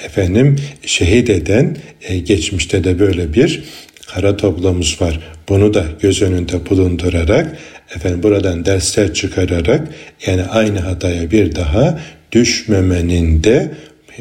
efendim 0.06 0.56
şehit 0.86 1.30
eden 1.30 1.78
e, 2.02 2.18
geçmişte 2.18 2.84
de 2.84 3.00
böyle 3.00 3.34
bir 3.34 3.64
kara 4.08 4.38
toplamız 4.38 5.02
var. 5.02 5.35
Bunu 5.50 5.74
da 5.74 5.86
göz 6.00 6.22
önünde 6.22 6.70
bulundurarak 6.70 7.58
efendim 7.96 8.24
buradan 8.24 8.66
dersler 8.66 9.14
çıkararak 9.14 9.88
yani 10.28 10.44
aynı 10.44 10.80
hataya 10.80 11.32
bir 11.32 11.56
daha 11.56 12.00
düşmemenin 12.32 13.44
de 13.44 13.72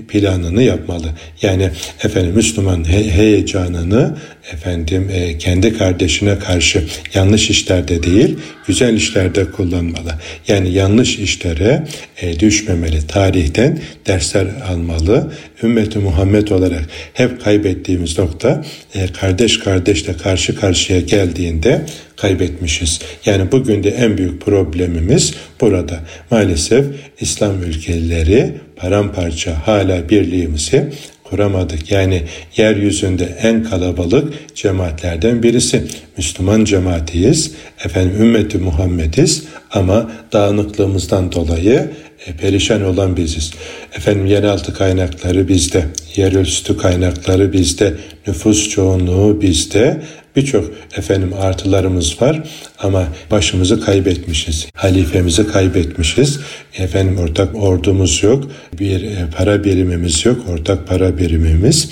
planını 0.09 0.63
yapmalı. 0.63 1.07
Yani 1.43 1.71
efendim 2.05 2.33
Müslüman 2.35 2.89
he- 2.89 3.11
heyecanını 3.11 4.17
efendim 4.53 5.11
e, 5.13 5.39
kendi 5.39 5.79
kardeşine 5.79 6.39
karşı 6.39 6.85
yanlış 7.15 7.51
işlerde 7.51 8.03
değil, 8.03 8.39
güzel 8.67 8.95
işlerde 8.95 9.51
kullanmalı. 9.51 10.15
Yani 10.49 10.73
yanlış 10.73 11.19
işlere 11.19 11.87
e, 12.23 12.41
düşmemeli. 12.41 13.07
Tarihten 13.07 13.79
dersler 14.07 14.47
almalı. 14.69 15.33
Ümmeti 15.63 15.99
Muhammed 15.99 16.49
olarak 16.49 16.89
hep 17.15 17.45
kaybettiğimiz 17.45 18.19
nokta 18.19 18.65
e, 18.95 19.07
kardeş 19.07 19.59
kardeşle 19.59 20.13
karşı 20.17 20.57
karşıya 20.57 21.01
geldiğinde 21.01 21.87
kaybetmişiz. 22.25 23.01
Yani 23.27 23.53
bugün 23.53 23.85
de 23.85 23.91
en 23.91 24.19
büyük 24.19 24.43
problemimiz 24.43 25.35
burada. 25.61 26.01
Maalesef 26.31 26.87
İslam 27.21 27.63
ülkeleri 27.63 28.53
paramparça 28.77 29.67
hala 29.67 30.09
birliğimizi 30.09 30.93
kuramadık. 31.25 31.91
Yani 31.91 32.23
yeryüzünde 32.57 33.25
en 33.43 33.65
kalabalık 33.65 34.57
cemaatlerden 34.57 35.43
birisi. 35.43 35.85
Müslüman 36.17 36.65
cemaatiyiz. 36.65 37.53
Efendim 37.85 38.23
ümmeti 38.23 38.59
Muhammediz 38.59 39.43
ama 39.71 40.11
dağınıklığımızdan 40.33 41.33
dolayı 41.33 41.91
e, 42.27 42.33
perişan 42.37 42.85
olan 42.85 43.17
biziz. 43.17 43.53
Efendim 43.97 44.27
yeraltı 44.27 44.75
kaynakları 44.75 45.49
bizde, 45.49 45.85
yerüstü 46.17 46.77
kaynakları 46.77 47.53
bizde, 47.53 47.95
nüfus 48.27 48.69
çoğunluğu 48.69 49.41
bizde, 49.41 50.01
birçok 50.37 50.71
efendim 50.97 51.33
artılarımız 51.41 52.23
var 52.23 52.43
ama 52.79 53.09
başımızı 53.31 53.81
kaybetmişiz. 53.81 54.67
Halifemizi 54.75 55.47
kaybetmişiz. 55.47 56.41
Efendim 56.79 57.19
ortak 57.19 57.55
ordumuz 57.55 58.23
yok. 58.23 58.51
Bir 58.79 59.03
e, 59.03 59.17
para 59.37 59.65
birimimiz 59.65 60.27
yok. 60.27 60.49
Ortak 60.49 60.87
para 60.89 61.19
birimimiz. 61.19 61.91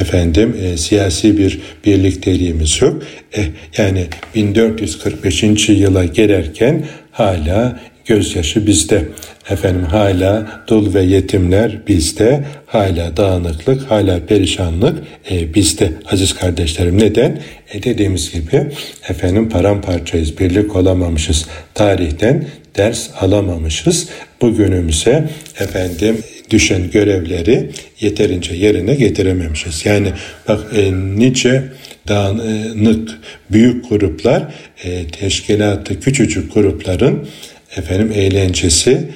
Efendim 0.00 0.56
e, 0.62 0.76
siyasi 0.76 1.38
bir 1.38 1.60
birlikteliğimiz 1.84 2.82
yok. 2.82 3.02
E, 3.36 3.44
yani 3.78 4.06
1445. 4.34 5.68
yıla 5.68 6.04
gelirken 6.04 6.86
hala 7.12 7.80
gözyaşı 8.04 8.66
bizde. 8.66 9.08
Efendim 9.50 9.84
hala 9.84 10.64
dul 10.68 10.94
ve 10.94 11.02
yetimler 11.02 11.86
bizde, 11.88 12.44
hala 12.66 13.16
dağınıklık, 13.16 13.90
hala 13.90 14.26
perişanlık 14.26 14.98
e, 15.30 15.54
bizde 15.54 15.92
aziz 16.12 16.34
kardeşlerim. 16.34 16.98
Neden? 16.98 17.40
E 17.72 17.82
dediğimiz 17.82 18.32
gibi 18.32 18.66
efendim 19.08 19.48
paramparçayız, 19.48 20.38
birlik 20.38 20.76
olamamışız. 20.76 21.46
Tarihten 21.74 22.46
ders 22.76 23.10
alamamışız. 23.20 24.08
Bugünümüze 24.40 25.28
efendim 25.58 26.18
düşen 26.50 26.90
görevleri 26.90 27.70
yeterince 28.00 28.54
yerine 28.54 28.94
getirememişiz. 28.94 29.86
Yani 29.86 30.12
bak 30.48 30.60
e, 30.76 30.92
nice 30.92 31.62
dağınık 32.08 33.10
büyük 33.50 33.88
gruplar 33.88 34.54
e, 34.84 35.06
teşkilatı 35.06 36.00
küçücük 36.00 36.54
grupların 36.54 37.28
efendim 37.76 38.12
eğlencesi 38.14 39.08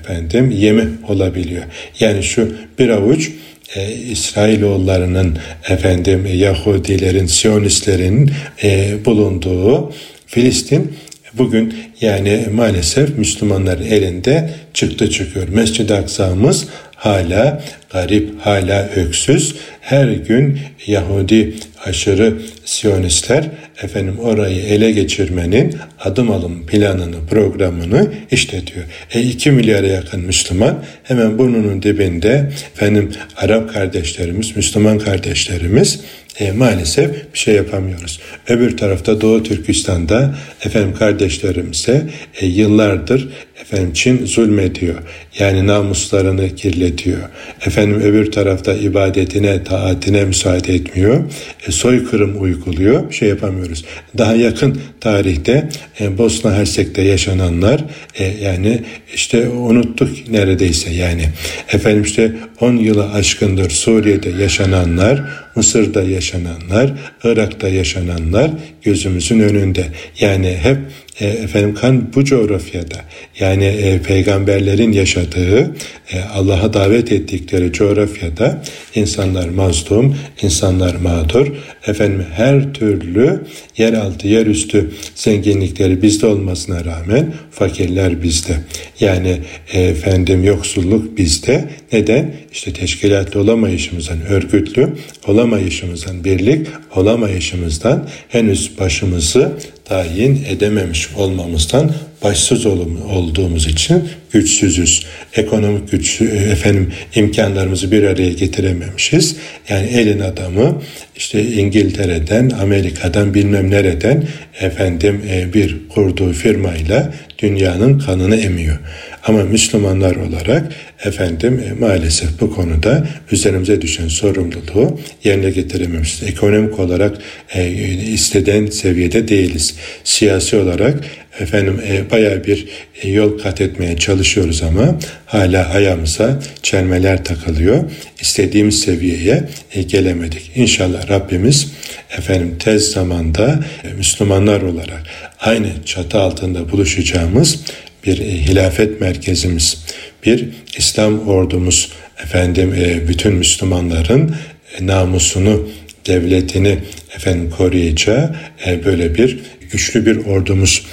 efendim 0.00 0.50
yemi 0.50 0.88
olabiliyor. 1.08 1.62
Yani 2.00 2.22
şu 2.22 2.52
bir 2.78 2.88
avuç 2.88 3.30
e, 3.74 3.92
İsrailoğullarının 3.92 5.38
efendim 5.68 6.26
Yahudilerin, 6.34 7.26
Siyonistlerin 7.26 8.30
e, 8.62 8.94
bulunduğu 9.04 9.92
Filistin 10.26 10.92
bugün 11.34 11.74
yani 12.00 12.46
maalesef 12.52 13.18
Müslümanların 13.18 13.86
elinde 13.86 14.50
çıktı 14.74 15.10
çıkıyor. 15.10 15.48
Mescid-i 15.48 15.94
Aksa'mız 15.94 16.66
hala 16.94 17.62
garip, 17.90 18.40
hala 18.40 18.88
öksüz. 18.96 19.54
Her 19.80 20.08
gün 20.08 20.58
Yahudi 20.86 21.54
aşırı 21.84 22.34
Siyonistler 22.64 23.50
efendim 23.82 24.18
orayı 24.18 24.62
ele 24.62 24.90
geçirmenin 24.90 25.76
adım 26.00 26.30
alım 26.30 26.66
planını, 26.66 27.26
programını 27.30 28.12
işletiyor. 28.30 28.84
E 29.14 29.22
2 29.22 29.50
milyara 29.50 29.86
yakın 29.86 30.20
Müslüman 30.20 30.84
hemen 31.02 31.38
burnunun 31.38 31.82
dibinde 31.82 32.50
efendim 32.74 33.12
Arap 33.36 33.72
kardeşlerimiz, 33.74 34.56
Müslüman 34.56 34.98
kardeşlerimiz 34.98 36.00
e, 36.40 36.52
maalesef 36.52 37.10
bir 37.34 37.38
şey 37.38 37.54
yapamıyoruz. 37.54 38.20
Öbür 38.48 38.76
tarafta 38.76 39.20
Doğu 39.20 39.42
Türkistan'da 39.42 40.34
efendim 40.64 40.94
kardeşlerimize 40.98 42.06
e, 42.40 42.46
yıllardır 42.46 43.28
efendim 43.60 43.92
Çin 43.92 44.26
zulmediyor. 44.26 44.94
Yani 45.38 45.66
namuslarını 45.66 46.54
kirletiyor. 46.54 47.20
Efendim 47.66 48.00
öbür 48.00 48.32
tarafta 48.32 48.74
ibadetine, 48.74 49.64
taatine 49.64 50.24
müsaade 50.24 50.74
etmiyor. 50.74 51.24
E, 51.68 51.72
soykırım 51.72 52.42
uyguluyor. 52.42 53.10
Bir 53.10 53.14
şey 53.14 53.28
yapamıyoruz. 53.28 53.65
Göremiyoruz. 53.66 53.84
Daha 54.18 54.34
yakın 54.34 54.80
tarihte 55.00 55.68
e, 56.00 56.18
Bosna 56.18 56.54
Hersek'te 56.54 57.02
yaşananlar 57.02 57.84
e, 58.14 58.24
yani 58.24 58.80
işte 59.14 59.48
unuttuk 59.48 60.28
neredeyse 60.30 60.90
yani. 60.90 61.28
Efendim 61.72 62.02
işte 62.02 62.32
10 62.60 62.76
yılı 62.76 63.12
aşkındır 63.12 63.70
Suriye'de 63.70 64.30
yaşananlar, 64.30 65.22
Mısır'da 65.54 66.02
yaşananlar, 66.02 66.92
Irak'ta 67.24 67.68
yaşananlar 67.68 68.50
gözümüzün 68.82 69.40
önünde. 69.40 69.84
Yani 70.20 70.56
hep 70.62 70.78
e, 71.20 71.26
efendim 71.26 71.74
kan 71.74 72.14
bu 72.14 72.24
coğrafyada 72.24 72.96
yani 73.40 73.64
e, 73.64 73.98
peygamberlerin 73.98 74.92
yaşadığı 74.92 75.74
e, 76.12 76.20
Allah'a 76.34 76.72
davet 76.72 77.12
ettikleri 77.12 77.72
coğrafyada 77.72 78.62
insanlar 78.94 79.48
mazlum, 79.48 80.16
insanlar 80.42 80.94
mağdur. 80.94 81.46
Efendim 81.86 82.24
her 82.32 82.74
türlü 82.74 83.44
yeraltı, 83.78 84.28
yerüstü 84.28 84.90
zenginlikleri 85.14 86.02
bizde 86.02 86.26
olmasına 86.26 86.84
rağmen 86.84 87.34
fakirler 87.50 88.22
bizde. 88.22 88.56
Yani 89.00 89.38
e, 89.72 89.82
efendim 89.82 90.44
yoksulluk 90.44 91.18
bizde. 91.18 91.68
Neden? 91.92 92.34
İşte 92.52 92.72
teşkilatlı 92.72 93.40
olamayışımızdan, 93.40 94.26
örgütlü 94.28 94.88
olamayışımızdan, 95.26 96.24
birlik 96.24 96.66
olamayışımızdan 96.96 98.08
henüz 98.28 98.78
başımızı 98.78 99.52
tayin 99.88 100.44
edememiş 100.48 101.08
olmamızdan 101.16 101.92
başsız 102.22 102.66
olduğumuz 102.66 103.66
için 103.66 104.08
güçsüzüz. 104.32 105.06
Ekonomik 105.34 105.90
güç 105.90 106.20
efendim 106.20 106.92
imkanlarımızı 107.14 107.92
bir 107.92 108.02
araya 108.02 108.32
getirememişiz. 108.32 109.36
Yani 109.68 109.86
elin 109.86 110.20
adamı 110.20 110.82
işte 111.16 111.44
İngiltere'den, 111.52 112.50
Amerika'dan 112.50 113.34
bilmem 113.34 113.70
nereden 113.70 114.28
efendim 114.60 115.22
e, 115.30 115.52
bir 115.54 115.88
kurduğu 115.88 116.32
firmayla 116.32 117.14
dünyanın 117.38 117.98
kanını 117.98 118.36
emiyor. 118.36 118.78
Ama 119.26 119.42
Müslümanlar 119.42 120.16
olarak 120.16 120.72
efendim 121.04 121.62
e, 121.66 121.72
maalesef 121.72 122.40
bu 122.40 122.54
konuda 122.54 123.08
üzerimize 123.32 123.82
düşen 123.82 124.08
sorumluluğu 124.08 125.00
yerine 125.24 125.50
getirememişiz. 125.50 126.22
Ekonomik 126.28 126.78
olarak 126.78 127.18
e, 127.54 127.70
istediğin 128.12 128.70
seviyede 128.70 129.28
değiliz. 129.28 129.74
Siyasi 130.04 130.56
olarak 130.56 131.04
efendim 131.40 131.80
e, 131.88 132.10
baya 132.10 132.44
bir 132.44 132.66
e, 133.02 133.10
yol 133.10 133.38
kat 133.38 133.60
etmeye 133.60 133.96
çalışıyoruz 133.96 134.62
ama 134.62 134.98
hala 135.26 135.68
ayağımıza 135.68 136.40
çelmeler 136.62 137.24
takılıyor. 137.24 137.90
İstediğimiz 138.20 138.80
seviyeye 138.80 139.44
e, 139.74 139.82
gelemedik. 139.82 140.50
İnşallah 140.54 141.10
Rabbimiz 141.10 141.72
efendim 142.18 142.56
tez 142.58 142.90
zamanda 142.90 143.60
e, 143.84 143.92
Müslümanlar 143.92 144.62
olarak 144.62 145.02
aynı 145.40 145.68
çatı 145.84 146.18
altında 146.18 146.72
buluşacağımız 146.72 147.60
bir 148.06 148.18
e, 148.18 148.46
hilafet 148.46 149.00
merkezimiz, 149.00 149.84
bir 150.26 150.48
İslam 150.78 151.28
ordumuz, 151.28 151.92
efendim 152.22 152.74
e, 152.74 153.08
bütün 153.08 153.34
Müslümanların 153.34 154.34
e, 154.78 154.86
namusunu, 154.86 155.68
devletini 156.06 156.78
efendim 157.16 157.50
koruyacağı 157.56 158.36
böyle 158.84 159.14
bir 159.14 159.38
güçlü 159.72 160.06
bir 160.06 160.16
ordumuz, 160.16 160.86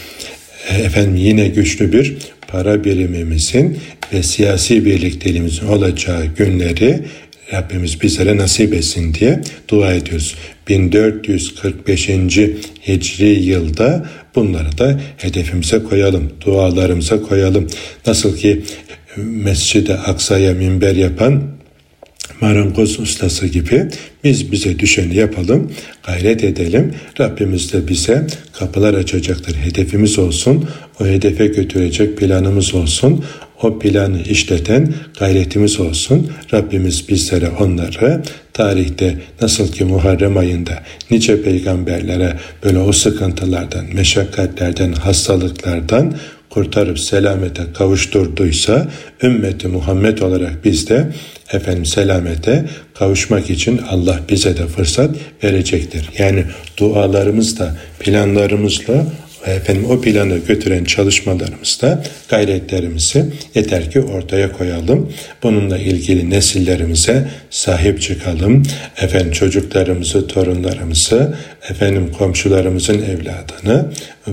efendim 0.70 1.16
yine 1.16 1.48
güçlü 1.48 1.94
bir 1.94 2.18
para 2.48 2.84
birimimizin 2.84 3.80
ve 4.14 4.24
siyasi 4.24 4.86
birlikteliğimizin 4.86 5.68
olacağı 5.68 6.26
günleri 6.26 7.00
Rabbimiz 7.52 8.02
bizlere 8.02 8.38
nasip 8.38 8.74
etsin 8.74 9.14
diye 9.14 9.42
dua 9.68 9.94
ediyoruz. 9.94 10.36
1445. 10.68 12.10
Hicri 12.88 13.44
yılda 13.44 14.06
bunları 14.36 14.78
da 14.78 15.02
hedefimize 15.18 15.84
koyalım, 15.84 16.32
dualarımıza 16.42 17.22
koyalım. 17.22 17.68
Nasıl 18.08 18.38
ki 18.38 18.62
Mescid-i 19.18 19.94
Aksa'ya 19.94 20.54
minber 20.54 20.96
yapan 20.96 21.44
marangoz 22.42 23.00
ustası 23.00 23.48
gibi 23.48 23.86
biz 24.24 24.52
bize 24.52 24.80
düşeni 24.80 25.16
yapalım, 25.16 25.72
gayret 26.04 26.44
edelim. 26.44 26.94
Rabbimiz 27.20 27.74
de 27.74 27.88
bize 27.88 28.28
kapılar 28.54 28.94
açacaktır. 28.94 29.56
Hedefimiz 29.56 30.20
olsun, 30.20 30.70
o 31.00 31.06
hedefe 31.06 31.48
götürecek 31.48 32.18
planımız 32.18 32.74
olsun 32.74 33.26
o 33.64 33.80
planı 33.80 34.22
işleten 34.22 34.94
gayretimiz 35.20 35.80
olsun. 35.80 36.32
Rabbimiz 36.54 37.10
bizlere 37.10 37.50
onları 37.50 38.22
tarihte 38.54 39.18
nasıl 39.42 39.72
ki 39.72 39.84
Muharrem 39.84 40.38
ayında 40.38 40.84
nice 41.12 41.44
peygamberlere 41.44 42.40
böyle 42.64 42.80
o 42.80 42.92
sıkıntılardan, 42.92 43.86
meşakkatlerden, 43.94 44.94
hastalıklardan 44.94 46.14
kurtarıp 46.50 47.00
selamete 47.00 47.64
kavuşturduysa 47.74 48.88
ümmeti 49.24 49.68
Muhammed 49.68 50.18
olarak 50.18 50.66
biz 50.66 50.90
de 50.90 51.14
efendim 51.54 51.86
selamete 51.86 52.66
kavuşmak 52.94 53.50
için 53.50 53.82
Allah 53.90 54.20
bize 54.30 54.58
de 54.58 54.68
fırsat 54.68 55.16
verecektir. 55.44 56.10
Yani 56.18 56.44
dualarımızla, 56.78 57.76
planlarımızla 58.00 59.06
efendim 59.52 59.86
o 59.90 60.02
planı 60.02 60.38
götüren 60.48 60.84
çalışmalarımızda 60.84 62.04
gayretlerimizi 62.30 63.26
yeter 63.56 63.92
ki 63.92 64.02
ortaya 64.02 64.52
koyalım. 64.52 65.14
Bununla 65.44 65.78
ilgili 65.78 66.30
nesillerimize 66.30 67.28
sahip 67.50 68.02
çıkalım. 68.02 68.64
Efendim 69.02 69.32
çocuklarımızı, 69.32 70.28
torunlarımızı, 70.28 71.36
efendim 71.70 72.12
komşularımızın 72.18 73.02
evladını 73.02 73.86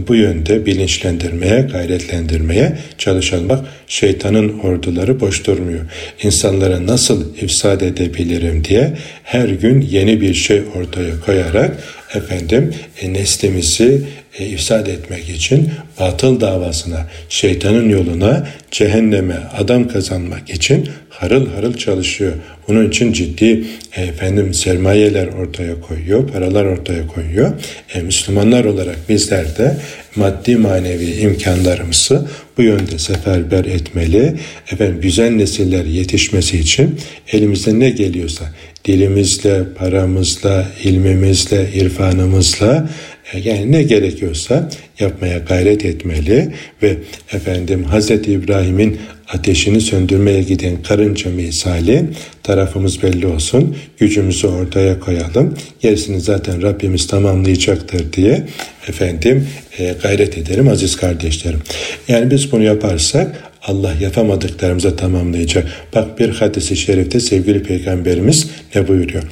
bu 0.09 0.15
yönde 0.15 0.67
bilinçlendirmeye, 0.67 1.61
gayretlendirmeye 1.61 2.79
çalışalım. 2.99 3.49
Bak 3.49 3.65
şeytanın 3.87 4.59
orduları 4.59 5.21
boş 5.21 5.47
durmuyor. 5.47 5.81
İnsanlara 6.23 6.87
nasıl 6.87 7.37
ifsad 7.37 7.81
edebilirim 7.81 8.65
diye 8.65 8.93
her 9.23 9.49
gün 9.49 9.81
yeni 9.81 10.21
bir 10.21 10.35
şey 10.35 10.63
ortaya 10.77 11.21
koyarak 11.27 11.77
efendim 12.15 12.75
e, 13.01 13.13
neslimizi 13.13 14.03
e, 14.39 14.47
ifsad 14.47 14.87
etmek 14.87 15.29
için 15.29 15.71
batıl 16.01 16.41
davasına, 16.41 17.07
şeytanın 17.29 17.89
yoluna, 17.89 18.49
cehenneme 18.71 19.37
adam 19.59 19.89
kazanmak 19.89 20.51
için 20.51 20.89
harıl 21.09 21.47
harıl 21.55 21.75
çalışıyor. 21.75 22.33
Bunun 22.69 22.89
için 22.89 23.13
ciddi 23.13 23.65
e, 23.97 24.03
efendim 24.03 24.55
sermayeler 24.55 25.27
ortaya 25.27 25.81
koyuyor, 25.81 26.29
paralar 26.29 26.65
ortaya 26.65 27.07
koyuyor. 27.07 27.53
E, 27.95 28.01
Müslümanlar 28.01 28.65
olarak 28.65 29.09
bizler 29.09 29.57
de 29.57 29.77
maddi 30.17 30.57
manevi 30.57 31.11
imkanlarımızı 31.11 32.29
bu 32.59 32.63
yönde 32.63 32.99
seferber 32.99 33.65
etmeli. 33.65 34.35
Efendim 34.73 35.01
güzel 35.01 35.31
nesiller 35.31 35.85
yetişmesi 35.85 36.59
için 36.59 37.01
elimizde 37.33 37.79
ne 37.79 37.91
geliyorsa 37.91 38.45
dilimizle, 38.85 39.65
paramızla, 39.79 40.67
ilmimizle, 40.85 41.69
irfanımızla 41.75 42.91
e, 43.33 43.39
yani 43.39 43.73
ne 43.73 43.83
gerekiyorsa 43.83 44.71
yapmaya 45.01 45.39
gayret 45.39 45.85
etmeli 45.85 46.55
ve 46.83 46.97
efendim 47.33 47.87
Hz. 47.93 48.11
İbrahim'in 48.11 48.99
ateşini 49.29 49.81
söndürmeye 49.81 50.43
giden 50.43 50.83
karınca 50.83 51.31
misali 51.31 52.05
tarafımız 52.43 53.03
belli 53.03 53.27
olsun. 53.27 53.77
Gücümüzü 53.99 54.47
ortaya 54.47 55.01
koyalım. 55.01 55.55
Gerisini 55.81 56.21
zaten 56.21 56.63
Rabbimiz 56.63 57.07
tamamlayacaktır 57.07 58.13
diye 58.13 58.47
efendim 58.89 59.49
e, 59.79 59.95
gayret 60.03 60.39
ederim 60.39 60.69
aziz 60.69 60.97
kardeşlerim. 60.97 61.61
Yani 62.09 62.31
biz 62.31 62.53
bunu 62.53 62.63
yaparsak 62.63 63.50
Allah 63.63 63.95
yapamadıklarımıza 64.01 64.97
tamamlayacak. 64.97 65.69
Bak 65.95 66.19
bir 66.19 66.29
hadisi 66.29 66.77
şerifte 66.77 67.21
sevgili 67.21 67.63
peygamberimiz 67.63 68.51
ne 68.75 68.89
buyuruyor? 68.89 69.23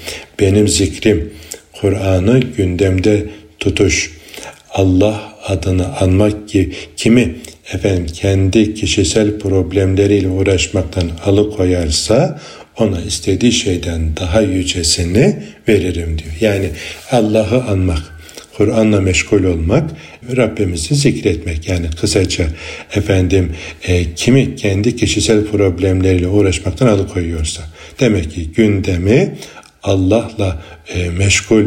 Benim 0.40 0.68
zikrim, 0.68 1.32
Kur'an'ı 1.80 2.40
gündemde 2.40 3.26
tutuş, 3.58 4.12
Allah 4.74 5.34
adını 5.46 5.96
anmak 5.96 6.48
ki 6.48 6.72
kimi 6.96 7.34
efendim 7.72 8.06
kendi 8.14 8.74
kişisel 8.74 9.38
problemleriyle 9.38 10.28
uğraşmaktan 10.28 11.10
alıkoyarsa 11.24 12.40
ona 12.78 13.00
istediği 13.00 13.52
şeyden 13.52 14.16
daha 14.16 14.40
yücesini 14.40 15.42
veririm 15.68 16.18
diyor. 16.18 16.34
Yani 16.40 16.70
Allah'ı 17.10 17.62
anmak, 17.62 18.02
Kur'an'la 18.58 19.00
meşgul 19.00 19.44
olmak, 19.44 19.90
Rabbimizi 20.36 20.94
zikretmek. 20.94 21.68
Yani 21.68 21.86
kısaca 22.00 22.46
efendim 22.94 23.52
e, 23.82 24.14
kimi 24.14 24.56
kendi 24.56 24.96
kişisel 24.96 25.46
problemleriyle 25.46 26.28
uğraşmaktan 26.28 26.86
alıkoyuyorsa. 26.86 27.62
Demek 28.00 28.30
ki 28.30 28.50
gündemi 28.56 29.34
Allah'la 29.82 30.62
e, 30.94 31.10
meşgul 31.10 31.64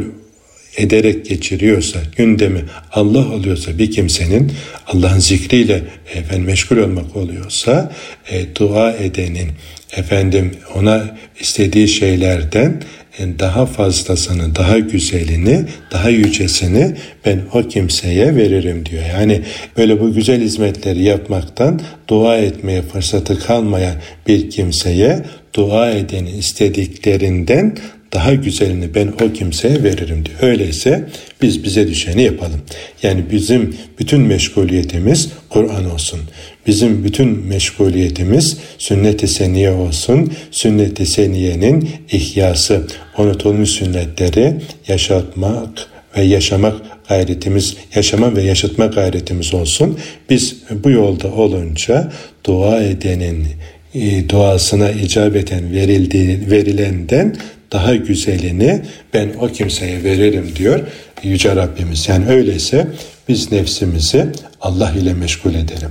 ederek 0.77 1.25
geçiriyorsa, 1.25 1.99
gündemi 2.17 2.65
Allah 2.91 3.32
oluyorsa 3.34 3.77
bir 3.77 3.91
kimsenin 3.91 4.51
Allah'ın 4.88 5.19
zikriyle 5.19 5.84
efendim 6.13 6.45
meşgul 6.45 6.77
olmak 6.77 7.15
oluyorsa 7.15 7.91
e, 8.30 8.56
dua 8.56 8.91
edenin 8.91 9.49
efendim 9.97 10.51
ona 10.75 11.17
istediği 11.39 11.88
şeylerden 11.88 12.82
daha 13.19 13.65
fazlasını, 13.65 14.56
daha 14.56 14.80
güzelini, 14.80 15.65
daha 15.91 16.10
yücesini 16.10 16.95
ben 17.26 17.41
o 17.54 17.67
kimseye 17.67 18.36
veririm 18.36 18.86
diyor. 18.86 19.04
Yani 19.13 19.41
böyle 19.78 20.00
bu 20.00 20.13
güzel 20.13 20.41
hizmetleri 20.41 21.04
yapmaktan 21.04 21.82
dua 22.08 22.38
etmeye 22.38 22.82
fırsatı 22.82 23.39
kalmayan 23.39 23.95
bir 24.28 24.50
kimseye 24.50 25.24
dua 25.54 25.91
edeni 25.91 26.30
istediklerinden 26.30 27.78
daha 28.13 28.34
güzelini 28.34 28.95
ben 28.95 29.08
o 29.08 29.34
kimseye 29.34 29.84
veririm 29.84 30.26
diyor. 30.26 30.38
Öyleyse 30.41 31.10
biz 31.41 31.63
bize 31.63 31.88
düşeni 31.88 32.24
yapalım. 32.24 32.62
Yani 33.04 33.24
bizim 33.32 33.76
bütün 34.00 34.21
meşguliyetimiz 34.21 35.30
Kur'an 35.50 35.91
olsun. 35.91 36.19
Bizim 36.67 37.04
bütün 37.04 37.47
meşguliyetimiz 37.47 38.58
sünnet-i 38.78 39.28
seniye 39.28 39.71
olsun. 39.71 40.34
Sünnet-i 40.52 41.06
seniyenin 41.06 41.89
ihyası, 42.12 42.88
unutulmuş 43.17 43.69
sünnetleri 43.69 44.54
yaşatmak 44.88 45.69
ve 46.17 46.21
yaşamak 46.21 46.76
gayretimiz, 47.10 47.76
yaşama 47.95 48.36
ve 48.36 48.43
yaşatma 48.43 48.86
gayretimiz 48.86 49.54
olsun. 49.54 50.00
Biz 50.30 50.58
bu 50.84 50.91
yolda 50.91 51.32
olunca 51.34 52.12
dua 52.45 52.84
edenin 52.84 53.47
e, 53.95 54.30
duasına 54.30 54.91
icabeten 54.91 55.74
verildiği, 55.74 56.52
verilenden 56.52 57.36
daha 57.71 57.95
güzelini 57.95 58.82
ben 59.13 59.30
o 59.39 59.47
kimseye 59.47 60.04
veririm 60.04 60.52
diyor 60.56 60.80
Yüce 61.24 61.56
Rabbimiz. 61.56 62.10
Yani 62.10 62.28
öyleyse 62.28 62.88
biz 63.30 63.52
nefsimizi 63.52 64.26
Allah 64.62 64.91
ile 64.91 65.13
meşgul 65.13 65.54
edelim. 65.54 65.89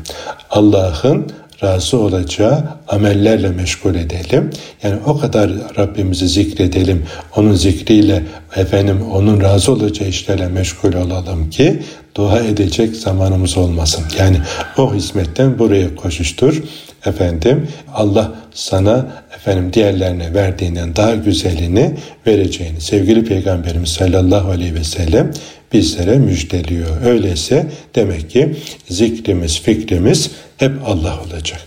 Allah'ın 0.50 1.26
razı 1.62 1.98
olacağı 1.98 2.64
amellerle 2.88 3.48
meşgul 3.48 3.94
edelim. 3.94 4.50
Yani 4.82 4.96
o 5.06 5.18
kadar 5.18 5.50
Rabbimizi 5.78 6.28
zikredelim. 6.28 7.06
Onun 7.36 7.54
zikriyle 7.54 8.22
efendim 8.56 9.02
onun 9.12 9.40
razı 9.40 9.72
olacağı 9.72 10.08
işlerle 10.08 10.48
meşgul 10.48 10.92
olalım 10.92 11.50
ki 11.50 11.82
dua 12.14 12.40
edecek 12.40 12.96
zamanımız 12.96 13.56
olmasın. 13.56 14.04
Yani 14.18 14.36
o 14.78 14.94
hizmetten 14.94 15.58
buraya 15.58 15.96
koşuştur. 15.96 16.62
Efendim 17.06 17.68
Allah 17.94 18.32
sana 18.54 19.06
efendim 19.36 19.72
diğerlerine 19.72 20.34
verdiğinden 20.34 20.96
daha 20.96 21.14
güzelini 21.14 21.96
vereceğini 22.26 22.80
sevgili 22.80 23.24
Peygamberimiz 23.24 23.88
sallallahu 23.88 24.50
aleyhi 24.50 24.74
ve 24.74 24.84
sellem 24.84 25.32
bizlere 25.72 26.18
müjdeliyor. 26.18 27.02
Öyleyse 27.04 27.66
demek 27.94 28.30
ki 28.30 28.54
zikrimiz, 28.88 29.60
fikrimiz 29.60 30.30
hep 30.56 30.72
Allah 30.86 31.20
olacak. 31.26 31.60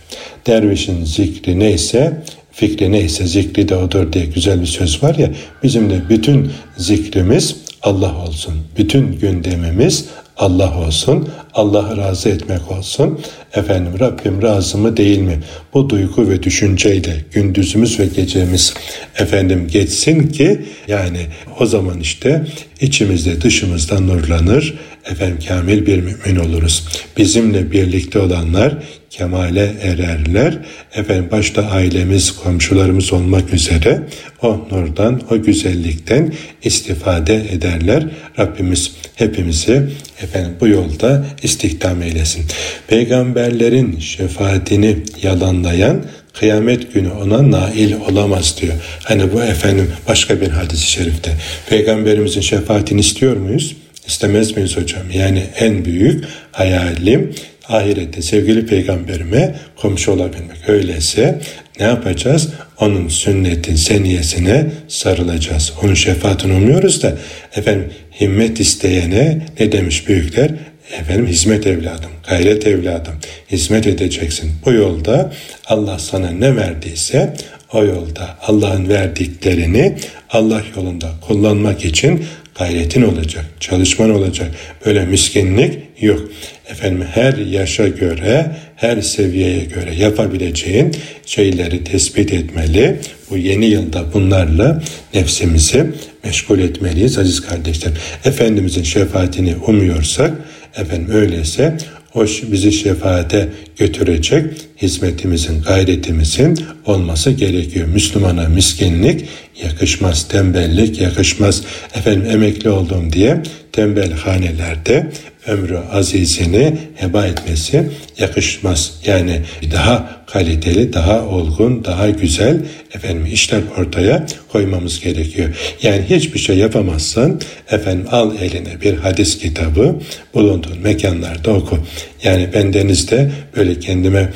Dervişin 0.47 1.05
zikri 1.05 1.59
neyse 1.59 2.23
fikri 2.51 2.91
neyse 2.91 3.27
zikri 3.27 3.69
de 3.69 3.75
odur 3.75 4.13
diye 4.13 4.25
güzel 4.25 4.61
bir 4.61 4.65
söz 4.65 5.03
var 5.03 5.15
ya 5.15 5.29
bizim 5.63 5.89
de 5.89 6.09
bütün 6.09 6.51
zikrimiz 6.77 7.55
Allah 7.81 8.25
olsun. 8.27 8.53
Bütün 8.77 9.19
gündemimiz 9.19 10.05
Allah 10.37 10.77
olsun. 10.77 11.29
Allah'ı 11.53 11.97
razı 11.97 12.29
etmek 12.29 12.71
olsun. 12.71 13.19
Efendim 13.53 13.99
Rabbim 13.99 14.41
razı 14.41 14.77
mı 14.77 14.97
değil 14.97 15.19
mi? 15.19 15.39
Bu 15.73 15.89
duygu 15.89 16.29
ve 16.29 16.43
düşünceyle 16.43 17.25
gündüzümüz 17.31 17.99
ve 17.99 18.05
gecemiz 18.05 18.73
efendim 19.17 19.67
geçsin 19.71 20.27
ki 20.27 20.65
yani 20.87 21.19
o 21.59 21.65
zaman 21.65 21.99
işte 21.99 22.45
içimizde 22.81 23.41
dışımızda 23.41 23.99
nurlanır. 23.99 24.73
Efendim 25.05 25.39
kamil 25.47 25.85
bir 25.85 25.99
mümin 25.99 26.35
oluruz. 26.35 26.87
Bizimle 27.17 27.71
birlikte 27.71 28.19
olanlar 28.19 28.77
kemale 29.09 29.75
ererler. 29.81 30.59
Efendim 30.95 31.27
başta 31.31 31.61
ailemiz, 31.61 32.31
komşularımız 32.31 33.13
olmak 33.13 33.53
üzere 33.53 34.03
o 34.41 34.67
nurdan, 34.71 35.21
o 35.31 35.41
güzellikten 35.41 36.33
istifade 36.63 37.35
ederler. 37.35 38.07
Rabbimiz 38.39 38.91
hepimizi 39.15 39.83
efendim 40.21 40.53
bu 40.61 40.67
yolda 40.67 41.25
istihdam 41.43 42.01
eylesin. 42.01 42.45
Peygamberlerin 42.87 43.99
şefaatini 43.99 44.97
yalanlayan 45.23 46.03
kıyamet 46.33 46.93
günü 46.93 47.09
ona 47.09 47.51
nail 47.51 47.93
olamaz 47.93 48.55
diyor. 48.61 48.73
Hani 49.03 49.33
bu 49.33 49.43
efendim 49.43 49.91
başka 50.07 50.41
bir 50.41 50.49
hadis-i 50.49 50.91
şerifte. 50.91 51.31
Peygamberimizin 51.69 52.41
şefaatini 52.41 52.99
istiyor 52.99 53.37
muyuz? 53.37 53.75
İstemez 54.07 54.57
miyiz 54.57 54.77
hocam? 54.77 55.03
Yani 55.13 55.43
en 55.59 55.85
büyük 55.85 56.25
hayalim 56.51 57.35
ahirette 57.67 58.21
sevgili 58.21 58.65
peygamberime 58.65 59.55
komşu 59.75 60.11
olabilmek. 60.11 60.69
Öyleyse 60.69 61.39
ne 61.79 61.85
yapacağız? 61.85 62.49
Onun 62.79 63.07
sünnetin 63.07 63.75
seniyesine 63.75 64.65
sarılacağız. 64.87 65.73
Onun 65.83 65.93
şefaatini 65.93 66.53
umuyoruz 66.53 67.03
da 67.03 67.17
efendim 67.55 67.89
himmet 68.21 68.59
isteyene 68.59 69.41
ne 69.59 69.71
demiş 69.71 70.07
büyükler? 70.07 70.51
Efendim 70.99 71.27
hizmet 71.27 71.67
evladım, 71.67 72.11
gayret 72.29 72.67
evladım, 72.67 73.13
hizmet 73.51 73.87
edeceksin. 73.87 74.51
Bu 74.65 74.73
yolda 74.73 75.33
Allah 75.65 75.99
sana 75.99 76.31
ne 76.31 76.55
verdiyse 76.55 77.33
o 77.73 77.83
yolda 77.85 78.37
Allah'ın 78.41 78.89
verdiklerini 78.89 79.95
Allah 80.29 80.61
yolunda 80.75 81.11
kullanmak 81.27 81.85
için 81.85 82.25
gayretin 82.55 83.01
olacak, 83.01 83.45
çalışman 83.59 84.09
olacak. 84.09 84.51
Böyle 84.85 85.05
miskinlik 85.05 85.79
yok. 86.01 86.21
Efendim 86.69 87.05
her 87.13 87.33
yaşa 87.33 87.87
göre, 87.87 88.55
her 88.75 89.01
seviyeye 89.01 89.65
göre 89.65 89.95
yapabileceğin 89.95 90.95
şeyleri 91.25 91.83
tespit 91.83 92.33
etmeli. 92.33 92.99
Bu 93.29 93.37
yeni 93.37 93.65
yılda 93.65 94.13
bunlarla 94.13 94.83
nefsimizi 95.13 95.85
meşgul 96.23 96.59
etmeliyiz 96.59 97.17
aziz 97.17 97.41
kardeşler. 97.41 97.91
Efendimizin 98.25 98.83
şefaatini 98.83 99.55
umuyorsak, 99.55 100.33
efendim 100.75 101.15
öyleyse 101.15 101.77
o 102.15 102.25
bizi 102.25 102.71
şefaate 102.71 103.49
götürecek 103.77 104.45
hizmetimizin, 104.81 105.61
gayretimizin 105.61 106.59
olması 106.85 107.31
gerekiyor. 107.31 107.87
Müslümana 107.87 108.49
miskinlik 108.49 109.25
yakışmaz, 109.63 110.27
tembellik 110.27 111.01
yakışmaz. 111.01 111.63
Efendim 111.95 112.29
emekli 112.29 112.69
oldum 112.69 113.13
diye 113.13 113.43
tembel 113.71 114.11
hanelerde 114.11 115.11
ömrü 115.47 115.77
azizini 115.91 116.77
heba 116.95 117.25
etmesi 117.25 117.89
yakışmaz. 118.17 118.93
Yani 119.05 119.41
daha 119.71 120.23
kaliteli, 120.27 120.93
daha 120.93 121.25
olgun, 121.25 121.83
daha 121.85 122.09
güzel 122.09 122.59
efendim 122.93 123.25
işler 123.25 123.61
ortaya 123.77 124.25
koymamız 124.51 124.99
gerekiyor. 124.99 125.49
Yani 125.81 126.05
hiçbir 126.09 126.39
şey 126.39 126.57
yapamazsan 126.57 127.41
efendim 127.71 128.05
al 128.11 128.31
eline 128.41 128.81
bir 128.81 128.97
hadis 128.97 129.39
kitabı 129.39 129.95
bulunduğun 130.33 130.79
mekanlarda 130.79 131.53
oku. 131.53 131.77
Yani 132.23 132.49
ben 132.53 132.73
denizde 132.73 133.31
böyle 133.55 133.79
kendime 133.79 134.29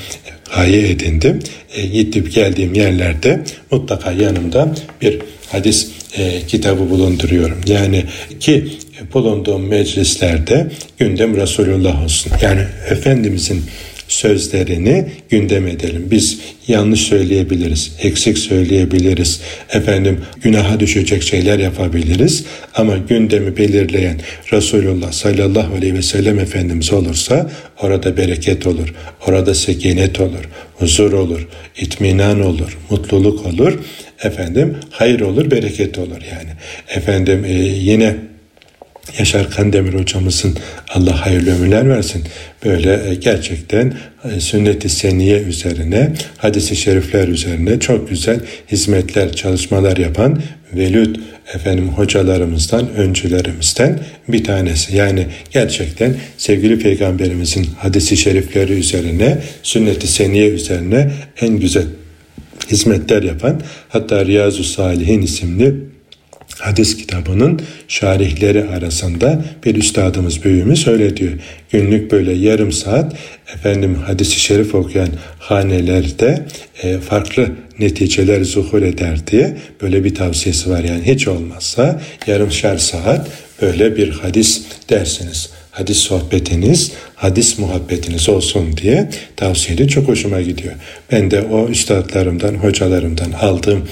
gaye 0.55 0.89
edindim. 0.89 1.39
E, 1.75 1.85
gidip 1.85 2.33
geldiğim 2.33 2.73
yerlerde 2.73 3.43
mutlaka 3.71 4.11
yanımda 4.11 4.75
bir 5.01 5.19
hadis 5.51 5.87
e, 6.17 6.41
kitabı 6.47 6.89
bulunduruyorum. 6.89 7.61
Yani 7.67 8.03
ki 8.39 8.67
bulunduğum 9.13 9.67
meclislerde 9.67 10.67
gündem 10.97 11.37
Resulullah 11.37 12.03
olsun. 12.03 12.31
Yani 12.41 12.61
Efendimizin 12.89 13.63
sözlerini 14.07 15.05
gündem 15.29 15.67
edelim. 15.67 16.07
Biz 16.11 16.39
yanlış 16.67 17.01
söyleyebiliriz, 17.01 17.91
eksik 17.99 18.37
söyleyebiliriz, 18.37 19.41
efendim 19.69 20.21
günaha 20.41 20.79
düşecek 20.79 21.23
şeyler 21.23 21.59
yapabiliriz 21.59 22.45
ama 22.75 22.97
gündemi 22.97 23.57
belirleyen 23.57 24.19
Resulullah 24.53 25.11
sallallahu 25.11 25.75
aleyhi 25.75 25.93
ve 25.93 26.01
sellem 26.01 26.39
Efendimiz 26.39 26.93
olursa 26.93 27.51
orada 27.81 28.17
bereket 28.17 28.67
olur, 28.67 28.93
orada 29.27 29.53
sekinet 29.55 30.19
olur, 30.19 30.49
huzur 30.73 31.13
olur, 31.13 31.47
itminan 31.77 32.41
olur, 32.41 32.77
mutluluk 32.89 33.45
olur, 33.45 33.79
efendim 34.23 34.77
hayır 34.89 35.19
olur, 35.19 35.51
bereket 35.51 35.97
olur 35.97 36.21
yani. 36.31 36.49
Efendim 36.95 37.45
e, 37.45 37.53
yine 37.63 38.15
Yaşar 39.19 39.49
Kandemir 39.49 39.93
hocamızın 39.93 40.57
Allah 40.89 41.25
hayırlı 41.25 41.55
ömürler 41.55 41.89
versin. 41.89 42.23
Böyle 42.65 43.09
e, 43.09 43.15
gerçekten 43.15 43.93
e, 44.23 44.39
sünnet-i 44.39 44.89
seniye 44.89 45.39
üzerine, 45.39 46.13
hadisi 46.37 46.75
şerifler 46.75 47.27
üzerine 47.27 47.79
çok 47.79 48.09
güzel 48.09 48.39
hizmetler, 48.71 49.33
çalışmalar 49.33 49.97
yapan 49.97 50.41
velüt 50.73 51.19
efendim 51.53 51.89
hocalarımızdan, 51.89 52.89
öncülerimizden 52.89 53.99
bir 54.27 54.43
tanesi. 54.43 54.95
Yani 54.95 55.25
gerçekten 55.51 56.15
sevgili 56.37 56.79
peygamberimizin 56.79 57.67
hadisi 57.77 58.17
şerifleri 58.17 58.73
üzerine, 58.73 59.37
sünnet-i 59.63 60.07
seniye 60.07 60.49
üzerine 60.49 61.11
en 61.41 61.59
güzel 61.59 61.85
hizmetler 62.71 63.23
yapan 63.23 63.61
hatta 63.89 64.25
Riyazu 64.25 64.63
Salihin 64.63 65.21
isimli 65.21 65.75
hadis 66.59 66.97
kitabının 66.97 67.61
şarihleri 67.87 68.63
arasında 68.69 69.45
bir 69.65 69.75
üstadımız 69.75 70.43
büyüğümüz 70.43 70.87
öyle 70.87 71.17
diyor. 71.17 71.33
Günlük 71.71 72.11
böyle 72.11 72.33
yarım 72.33 72.71
saat 72.71 73.15
efendim 73.55 73.95
hadisi 73.95 74.39
şerif 74.39 74.75
okuyan 74.75 75.09
hanelerde 75.39 76.45
e, 76.83 76.97
farklı 76.97 77.49
neticeler 77.79 78.43
zuhur 78.43 78.81
eder 78.81 79.27
diye 79.27 79.57
böyle 79.81 80.03
bir 80.03 80.15
tavsiyesi 80.15 80.69
var. 80.69 80.83
Yani 80.83 81.03
hiç 81.05 81.27
olmazsa 81.27 82.01
yarım 82.27 82.51
şer 82.51 82.77
saat 82.77 83.27
böyle 83.61 83.97
bir 83.97 84.09
hadis 84.09 84.63
dersiniz 84.89 85.49
hadis 85.77 85.97
sohbetiniz, 85.97 86.91
hadis 87.15 87.59
muhabbetiniz 87.59 88.29
olsun 88.29 88.77
diye 88.77 89.09
tavsiye 89.35 89.87
Çok 89.87 90.07
hoşuma 90.07 90.41
gidiyor. 90.41 90.73
Ben 91.11 91.31
de 91.31 91.41
o 91.41 91.67
üstadlarımdan, 91.67 92.53
hocalarımdan 92.53 93.31
aldığım 93.31 93.87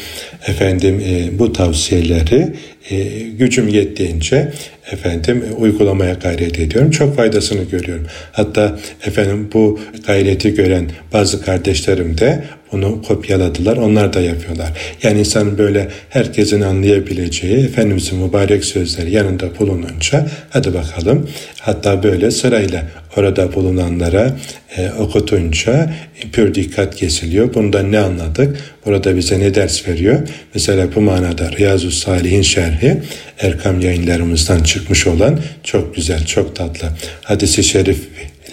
efendim 0.48 1.04
e, 1.06 1.40
bu 1.40 1.54
tavsiyeleri 1.54 2.54
e, 2.90 3.04
gücüm 3.20 3.68
yettiğince 3.68 4.54
efendim 4.92 5.46
uygulamaya 5.58 6.14
gayret 6.14 6.60
ediyorum. 6.60 6.92
Çok 6.92 7.16
faydasını 7.16 7.64
görüyorum. 7.64 8.08
Hatta 8.32 8.80
efendim 9.06 9.50
bu 9.54 9.80
gayreti 10.08 10.54
gören 10.54 10.92
bazı 11.14 11.42
kardeşlerim 11.42 12.18
de 12.18 12.44
bunu 12.72 13.02
kopyaladılar. 13.02 13.78
Onlar 13.78 14.14
da 14.14 14.22
yapıyorlar. 14.22 14.72
Yani 15.04 15.20
insan 15.20 15.58
böyle 15.58 15.90
herkesin 16.10 16.62
anlayabileceği 16.62 17.66
Efendimizin 17.66 18.20
mübarek 18.20 18.66
sözleri 18.66 19.12
yanında 19.12 19.60
bulununca 19.60 20.28
hadi 20.50 20.74
bakalım 20.74 21.30
hatta 21.60 22.04
böyle 22.04 22.32
sırayla 22.32 22.84
orada 23.18 23.54
bulunanlara 23.54 24.36
e, 24.78 24.92
okutunca 25.00 25.94
pür 26.32 26.56
dikkat 26.56 26.96
kesiliyor. 26.96 27.54
Bundan 27.54 27.92
ne 27.92 28.00
anladık? 28.00 28.58
Burada 28.86 29.18
bize 29.18 29.40
ne 29.40 29.56
ders 29.56 29.88
veriyor? 29.88 30.28
Mesela 30.54 30.96
bu 30.96 31.02
manada 31.02 31.52
Riyazu 31.52 31.92
Salih'in 31.92 32.42
şerhi 32.42 32.98
Erkam 33.40 33.82
yayınlarımızdan 33.82 34.64
çıkmış 34.64 35.08
olan 35.08 35.40
çok 35.64 35.96
güzel, 35.96 36.26
çok 36.26 36.56
tatlı 36.56 36.88
hadisi 37.22 37.64
şerif 37.64 38.00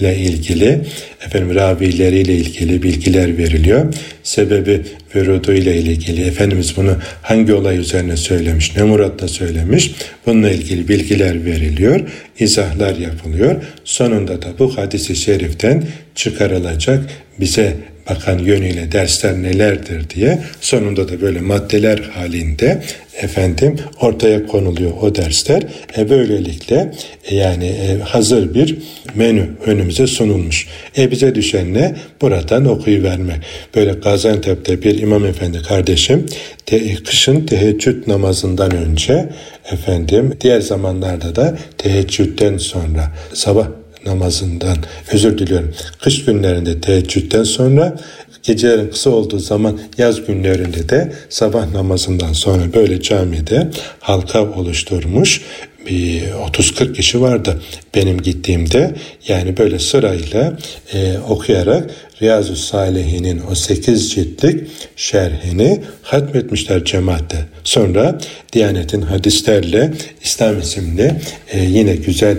ile 0.00 0.16
ilgili 0.16 0.80
efendim 1.26 1.54
ravileriyle 1.54 2.34
ilgili 2.34 2.82
bilgiler 2.82 3.38
veriliyor. 3.38 3.94
Sebebi 4.22 4.80
vürudu 5.14 5.52
ile 5.52 5.76
ilgili 5.76 6.24
Efendimiz 6.24 6.76
bunu 6.76 6.96
hangi 7.22 7.54
olay 7.54 7.78
üzerine 7.78 8.16
söylemiş, 8.16 8.76
ne 8.76 8.82
muratla 8.82 9.28
söylemiş 9.28 9.94
bununla 10.26 10.50
ilgili 10.50 10.88
bilgiler 10.88 11.44
veriliyor, 11.44 12.00
izahlar 12.38 12.96
yapılıyor. 12.96 13.62
Sonunda 13.84 14.42
da 14.42 14.46
bu 14.58 14.76
hadisi 14.76 15.16
şeriften 15.16 15.84
çıkarılacak 16.14 17.10
bize 17.40 17.76
bakan 18.14 18.38
yönüyle 18.38 18.92
dersler 18.92 19.42
nelerdir 19.42 20.10
diye 20.10 20.38
sonunda 20.60 21.08
da 21.08 21.20
böyle 21.20 21.40
maddeler 21.40 21.98
halinde 21.98 22.82
efendim 23.22 23.76
ortaya 24.00 24.46
konuluyor 24.46 24.92
o 25.02 25.14
dersler. 25.14 25.62
E 25.96 26.10
böylelikle 26.10 26.92
e, 27.24 27.36
yani 27.36 27.66
e, 27.66 27.98
hazır 27.98 28.54
bir 28.54 28.78
menü 29.14 29.50
önümüze 29.66 30.06
sunulmuş. 30.06 30.66
E 30.98 31.10
bize 31.10 31.34
düşen 31.34 31.74
ne? 31.74 31.96
Buradan 32.20 32.64
okuyu 32.64 33.02
vermek. 33.02 33.36
Böyle 33.74 33.92
Gaziantep'te 33.92 34.82
bir 34.82 34.98
imam 34.98 35.26
efendi 35.26 35.62
kardeşim 35.62 36.26
te, 36.66 36.94
kışın 36.94 37.46
teheccüd 37.46 38.08
namazından 38.08 38.74
önce 38.74 39.28
efendim 39.72 40.36
diğer 40.40 40.60
zamanlarda 40.60 41.36
da 41.36 41.58
teheccüden 41.78 42.56
sonra 42.56 43.12
sabah 43.34 43.81
namazından 44.06 44.76
özür 45.12 45.38
diliyorum. 45.38 45.74
Kış 46.00 46.24
günlerinde 46.24 46.80
teheccüden 46.80 47.44
sonra 47.44 47.96
gecelerin 48.42 48.90
kısa 48.90 49.10
olduğu 49.10 49.38
zaman 49.38 49.80
yaz 49.98 50.26
günlerinde 50.26 50.88
de 50.88 51.12
sabah 51.28 51.72
namazından 51.72 52.32
sonra 52.32 52.74
böyle 52.74 53.02
camide 53.02 53.70
halka 54.00 54.42
oluşturmuş 54.42 55.40
bir 55.86 56.22
30-40 56.22 56.92
kişi 56.92 57.20
vardı 57.20 57.62
benim 57.94 58.20
gittiğimde. 58.20 58.94
Yani 59.28 59.56
böyle 59.56 59.78
sırayla 59.78 60.58
e, 60.92 61.18
okuyarak 61.28 61.90
Riyazu 62.22 62.56
Salihin'in 62.56 63.42
o 63.50 63.54
8 63.54 64.10
ciltlik 64.10 64.60
şerhini 64.96 65.80
hatmetmişler 66.02 66.84
cemaatte. 66.84 67.36
Sonra 67.64 68.18
Diyanet'in 68.52 69.02
hadislerle 69.02 69.92
İslam 70.22 70.60
isimli 70.60 71.14
e, 71.52 71.64
yine 71.64 71.96
güzel 71.96 72.36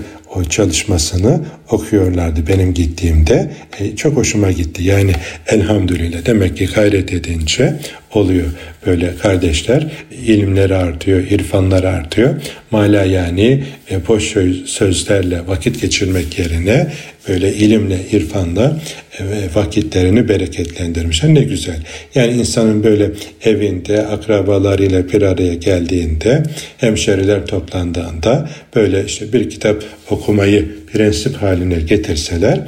çalışmasını 0.49 1.45
okuyorlardı 1.73 2.47
benim 2.47 2.73
gittiğimde. 2.73 3.51
E, 3.79 3.95
çok 3.95 4.15
hoşuma 4.15 4.51
gitti. 4.51 4.83
Yani 4.83 5.11
elhamdülillah 5.47 6.25
demek 6.25 6.57
ki 6.57 6.65
gayret 6.65 7.13
edince 7.13 7.79
oluyor 8.13 8.45
böyle 8.85 9.15
kardeşler. 9.15 9.87
ilimleri 10.25 10.75
artıyor, 10.75 11.19
irfanları 11.19 11.89
artıyor. 11.89 12.35
Mala 12.71 13.03
yani 13.03 13.63
e, 13.91 14.07
boş 14.07 14.33
sözlerle 14.65 15.47
vakit 15.47 15.81
geçirmek 15.81 16.39
yerine 16.39 16.91
böyle 17.27 17.53
ilimle, 17.53 17.97
irfanla 18.11 18.81
e, 19.19 19.23
vakitlerini 19.55 20.29
bereketlendirmişler. 20.29 21.33
Ne 21.33 21.43
güzel. 21.43 21.83
Yani 22.15 22.33
insanın 22.33 22.83
böyle 22.83 23.11
evinde 23.43 24.07
akrabalarıyla 24.07 25.09
bir 25.09 25.21
araya 25.21 25.53
geldiğinde, 25.53 26.43
hemşeriler 26.77 27.45
toplandığında 27.45 28.49
böyle 28.75 29.05
işte 29.05 29.33
bir 29.33 29.49
kitap 29.49 29.83
okumayı 30.09 30.82
prensip 30.93 31.35
haline 31.35 31.79
getirseler 31.79 32.59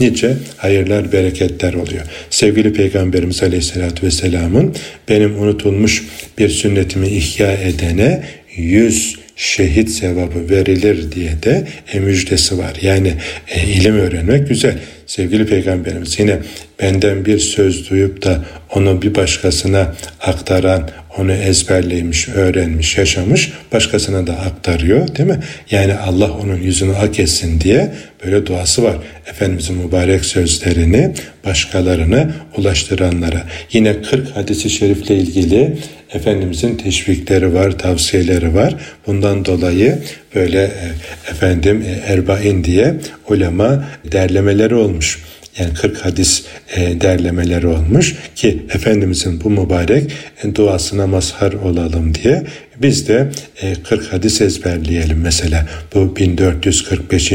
nice 0.00 0.36
hayırlar, 0.56 1.12
bereketler 1.12 1.74
oluyor. 1.74 2.02
Sevgili 2.30 2.72
Peygamberimiz 2.72 3.42
Aleyhisselatü 3.42 4.06
Vesselam'ın 4.06 4.74
benim 5.08 5.42
unutulmuş 5.42 6.04
bir 6.38 6.48
sünnetimi 6.48 7.08
ihya 7.08 7.52
edene 7.52 8.22
yüz 8.56 9.16
şehit 9.36 9.90
sevabı 9.90 10.50
verilir 10.50 11.12
diye 11.12 11.42
de 11.42 11.66
e, 11.92 12.00
müjdesi 12.00 12.58
var. 12.58 12.76
Yani 12.82 13.14
e, 13.48 13.66
ilim 13.66 13.94
öğrenmek 13.94 14.48
güzel. 14.48 14.78
Sevgili 15.06 15.46
Peygamberimiz 15.46 16.18
yine 16.18 16.38
benden 16.80 17.24
bir 17.24 17.38
söz 17.38 17.90
duyup 17.90 18.24
da 18.24 18.44
onu 18.74 19.02
bir 19.02 19.14
başkasına 19.14 19.94
aktaran, 20.20 20.90
onu 21.18 21.32
ezberlemiş, 21.32 22.28
öğrenmiş, 22.28 22.98
yaşamış, 22.98 23.52
başkasına 23.72 24.26
da 24.26 24.32
aktarıyor 24.32 25.16
değil 25.16 25.28
mi? 25.28 25.40
Yani 25.70 25.94
Allah 25.94 26.32
onun 26.32 26.56
yüzünü 26.56 26.92
hak 26.92 27.20
etsin 27.20 27.60
diye 27.60 27.92
böyle 28.24 28.46
duası 28.46 28.82
var. 28.82 28.96
Efendimizin 29.26 29.76
mübarek 29.76 30.24
sözlerini 30.24 31.14
başkalarına 31.44 32.30
ulaştıranlara. 32.56 33.42
Yine 33.72 34.02
40 34.02 34.36
hadisi 34.36 34.70
şerifle 34.70 35.16
ilgili 35.16 35.76
Efendimizin 36.14 36.76
teşvikleri 36.76 37.54
var, 37.54 37.78
tavsiyeleri 37.78 38.54
var. 38.54 38.74
Bundan 39.06 39.44
dolayı 39.44 39.98
böyle 40.34 40.62
e, 40.62 40.90
efendim 41.30 41.84
e, 41.86 42.12
erbain 42.12 42.64
diye 42.64 42.94
ulema 43.28 43.84
derlemeleri 44.12 44.74
olmuş 44.74 45.18
yani 45.58 45.74
40 45.74 46.04
hadis 46.04 46.44
e, 46.76 47.00
derlemeleri 47.00 47.66
olmuş 47.66 48.14
ki 48.34 48.62
Efendimizin 48.74 49.40
bu 49.40 49.50
mübarek 49.50 50.12
e, 50.44 50.54
duasına 50.54 51.06
mazhar 51.06 51.52
olalım 51.52 52.14
diye 52.14 52.42
biz 52.82 53.08
de 53.08 53.30
e, 53.62 53.74
40 53.74 54.12
hadis 54.12 54.40
ezberleyelim 54.40 55.20
mesela 55.20 55.66
bu 55.94 56.16
1445. 56.16 57.32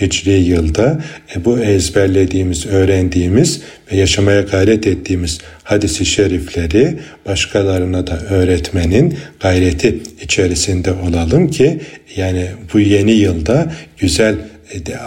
Hicri 0.00 0.30
yılda 0.30 1.00
e, 1.36 1.44
bu 1.44 1.58
ezberlediğimiz, 1.58 2.66
öğrendiğimiz 2.66 3.60
ve 3.92 3.96
yaşamaya 3.96 4.40
gayret 4.40 4.86
ettiğimiz 4.86 5.38
hadisi 5.62 6.06
şerifleri 6.06 6.98
başkalarına 7.26 8.06
da 8.06 8.20
öğretmenin 8.20 9.18
gayreti 9.40 9.98
içerisinde 10.22 10.92
olalım 10.92 11.50
ki 11.50 11.80
yani 12.16 12.46
bu 12.72 12.80
yeni 12.80 13.12
yılda 13.12 13.72
güzel 13.98 14.34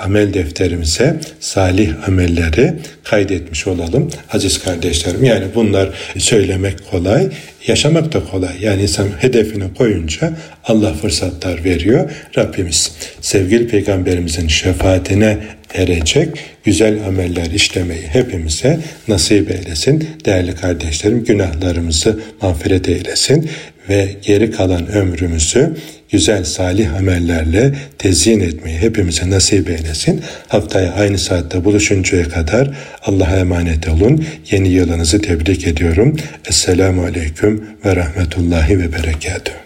amel 0.03 0.33
defterimize 0.33 1.19
salih 1.39 2.07
amelleri 2.07 2.73
kaydetmiş 3.03 3.67
olalım 3.67 4.09
aziz 4.33 4.63
kardeşlerim. 4.63 5.23
Yani 5.23 5.45
bunlar 5.55 5.89
söylemek 6.17 6.91
kolay, 6.91 7.27
yaşamak 7.67 8.13
da 8.13 8.23
kolay. 8.23 8.53
Yani 8.61 8.81
insan 8.81 9.07
hedefini 9.19 9.73
koyunca 9.73 10.33
Allah 10.63 10.93
fırsatlar 10.93 11.63
veriyor. 11.63 12.11
Rabbimiz 12.37 12.91
sevgili 13.21 13.67
peygamberimizin 13.67 14.47
şefaatine 14.47 15.37
erecek 15.73 16.29
güzel 16.63 17.05
ameller 17.07 17.51
işlemeyi 17.51 18.07
hepimize 18.07 18.79
nasip 19.07 19.51
eylesin. 19.51 20.09
Değerli 20.25 20.55
kardeşlerim 20.55 21.23
günahlarımızı 21.23 22.19
mağfiret 22.41 22.89
eylesin 22.89 23.49
ve 23.89 24.07
geri 24.21 24.51
kalan 24.51 24.87
ömrümüzü 24.87 25.75
güzel 26.11 26.43
salih 26.43 26.95
amellerle 26.95 27.75
tezyin 27.97 28.39
etmeyi 28.39 28.77
hepimize 28.77 29.29
nasip 29.29 29.69
eylesin. 29.69 30.21
Haftaya 30.47 30.93
aynı 30.93 31.17
saatte 31.17 31.65
buluşuncaya 31.65 32.29
kadar 32.29 32.71
Allah'a 33.05 33.37
emanet 33.37 33.87
olun. 33.87 34.25
Yeni 34.51 34.67
yılınızı 34.67 35.21
tebrik 35.21 35.67
ediyorum. 35.67 36.15
Esselamu 36.49 37.03
Aleyküm 37.03 37.63
ve 37.85 37.95
Rahmetullahi 37.95 38.79
ve 38.79 38.93
Berekatuhu. 38.93 39.64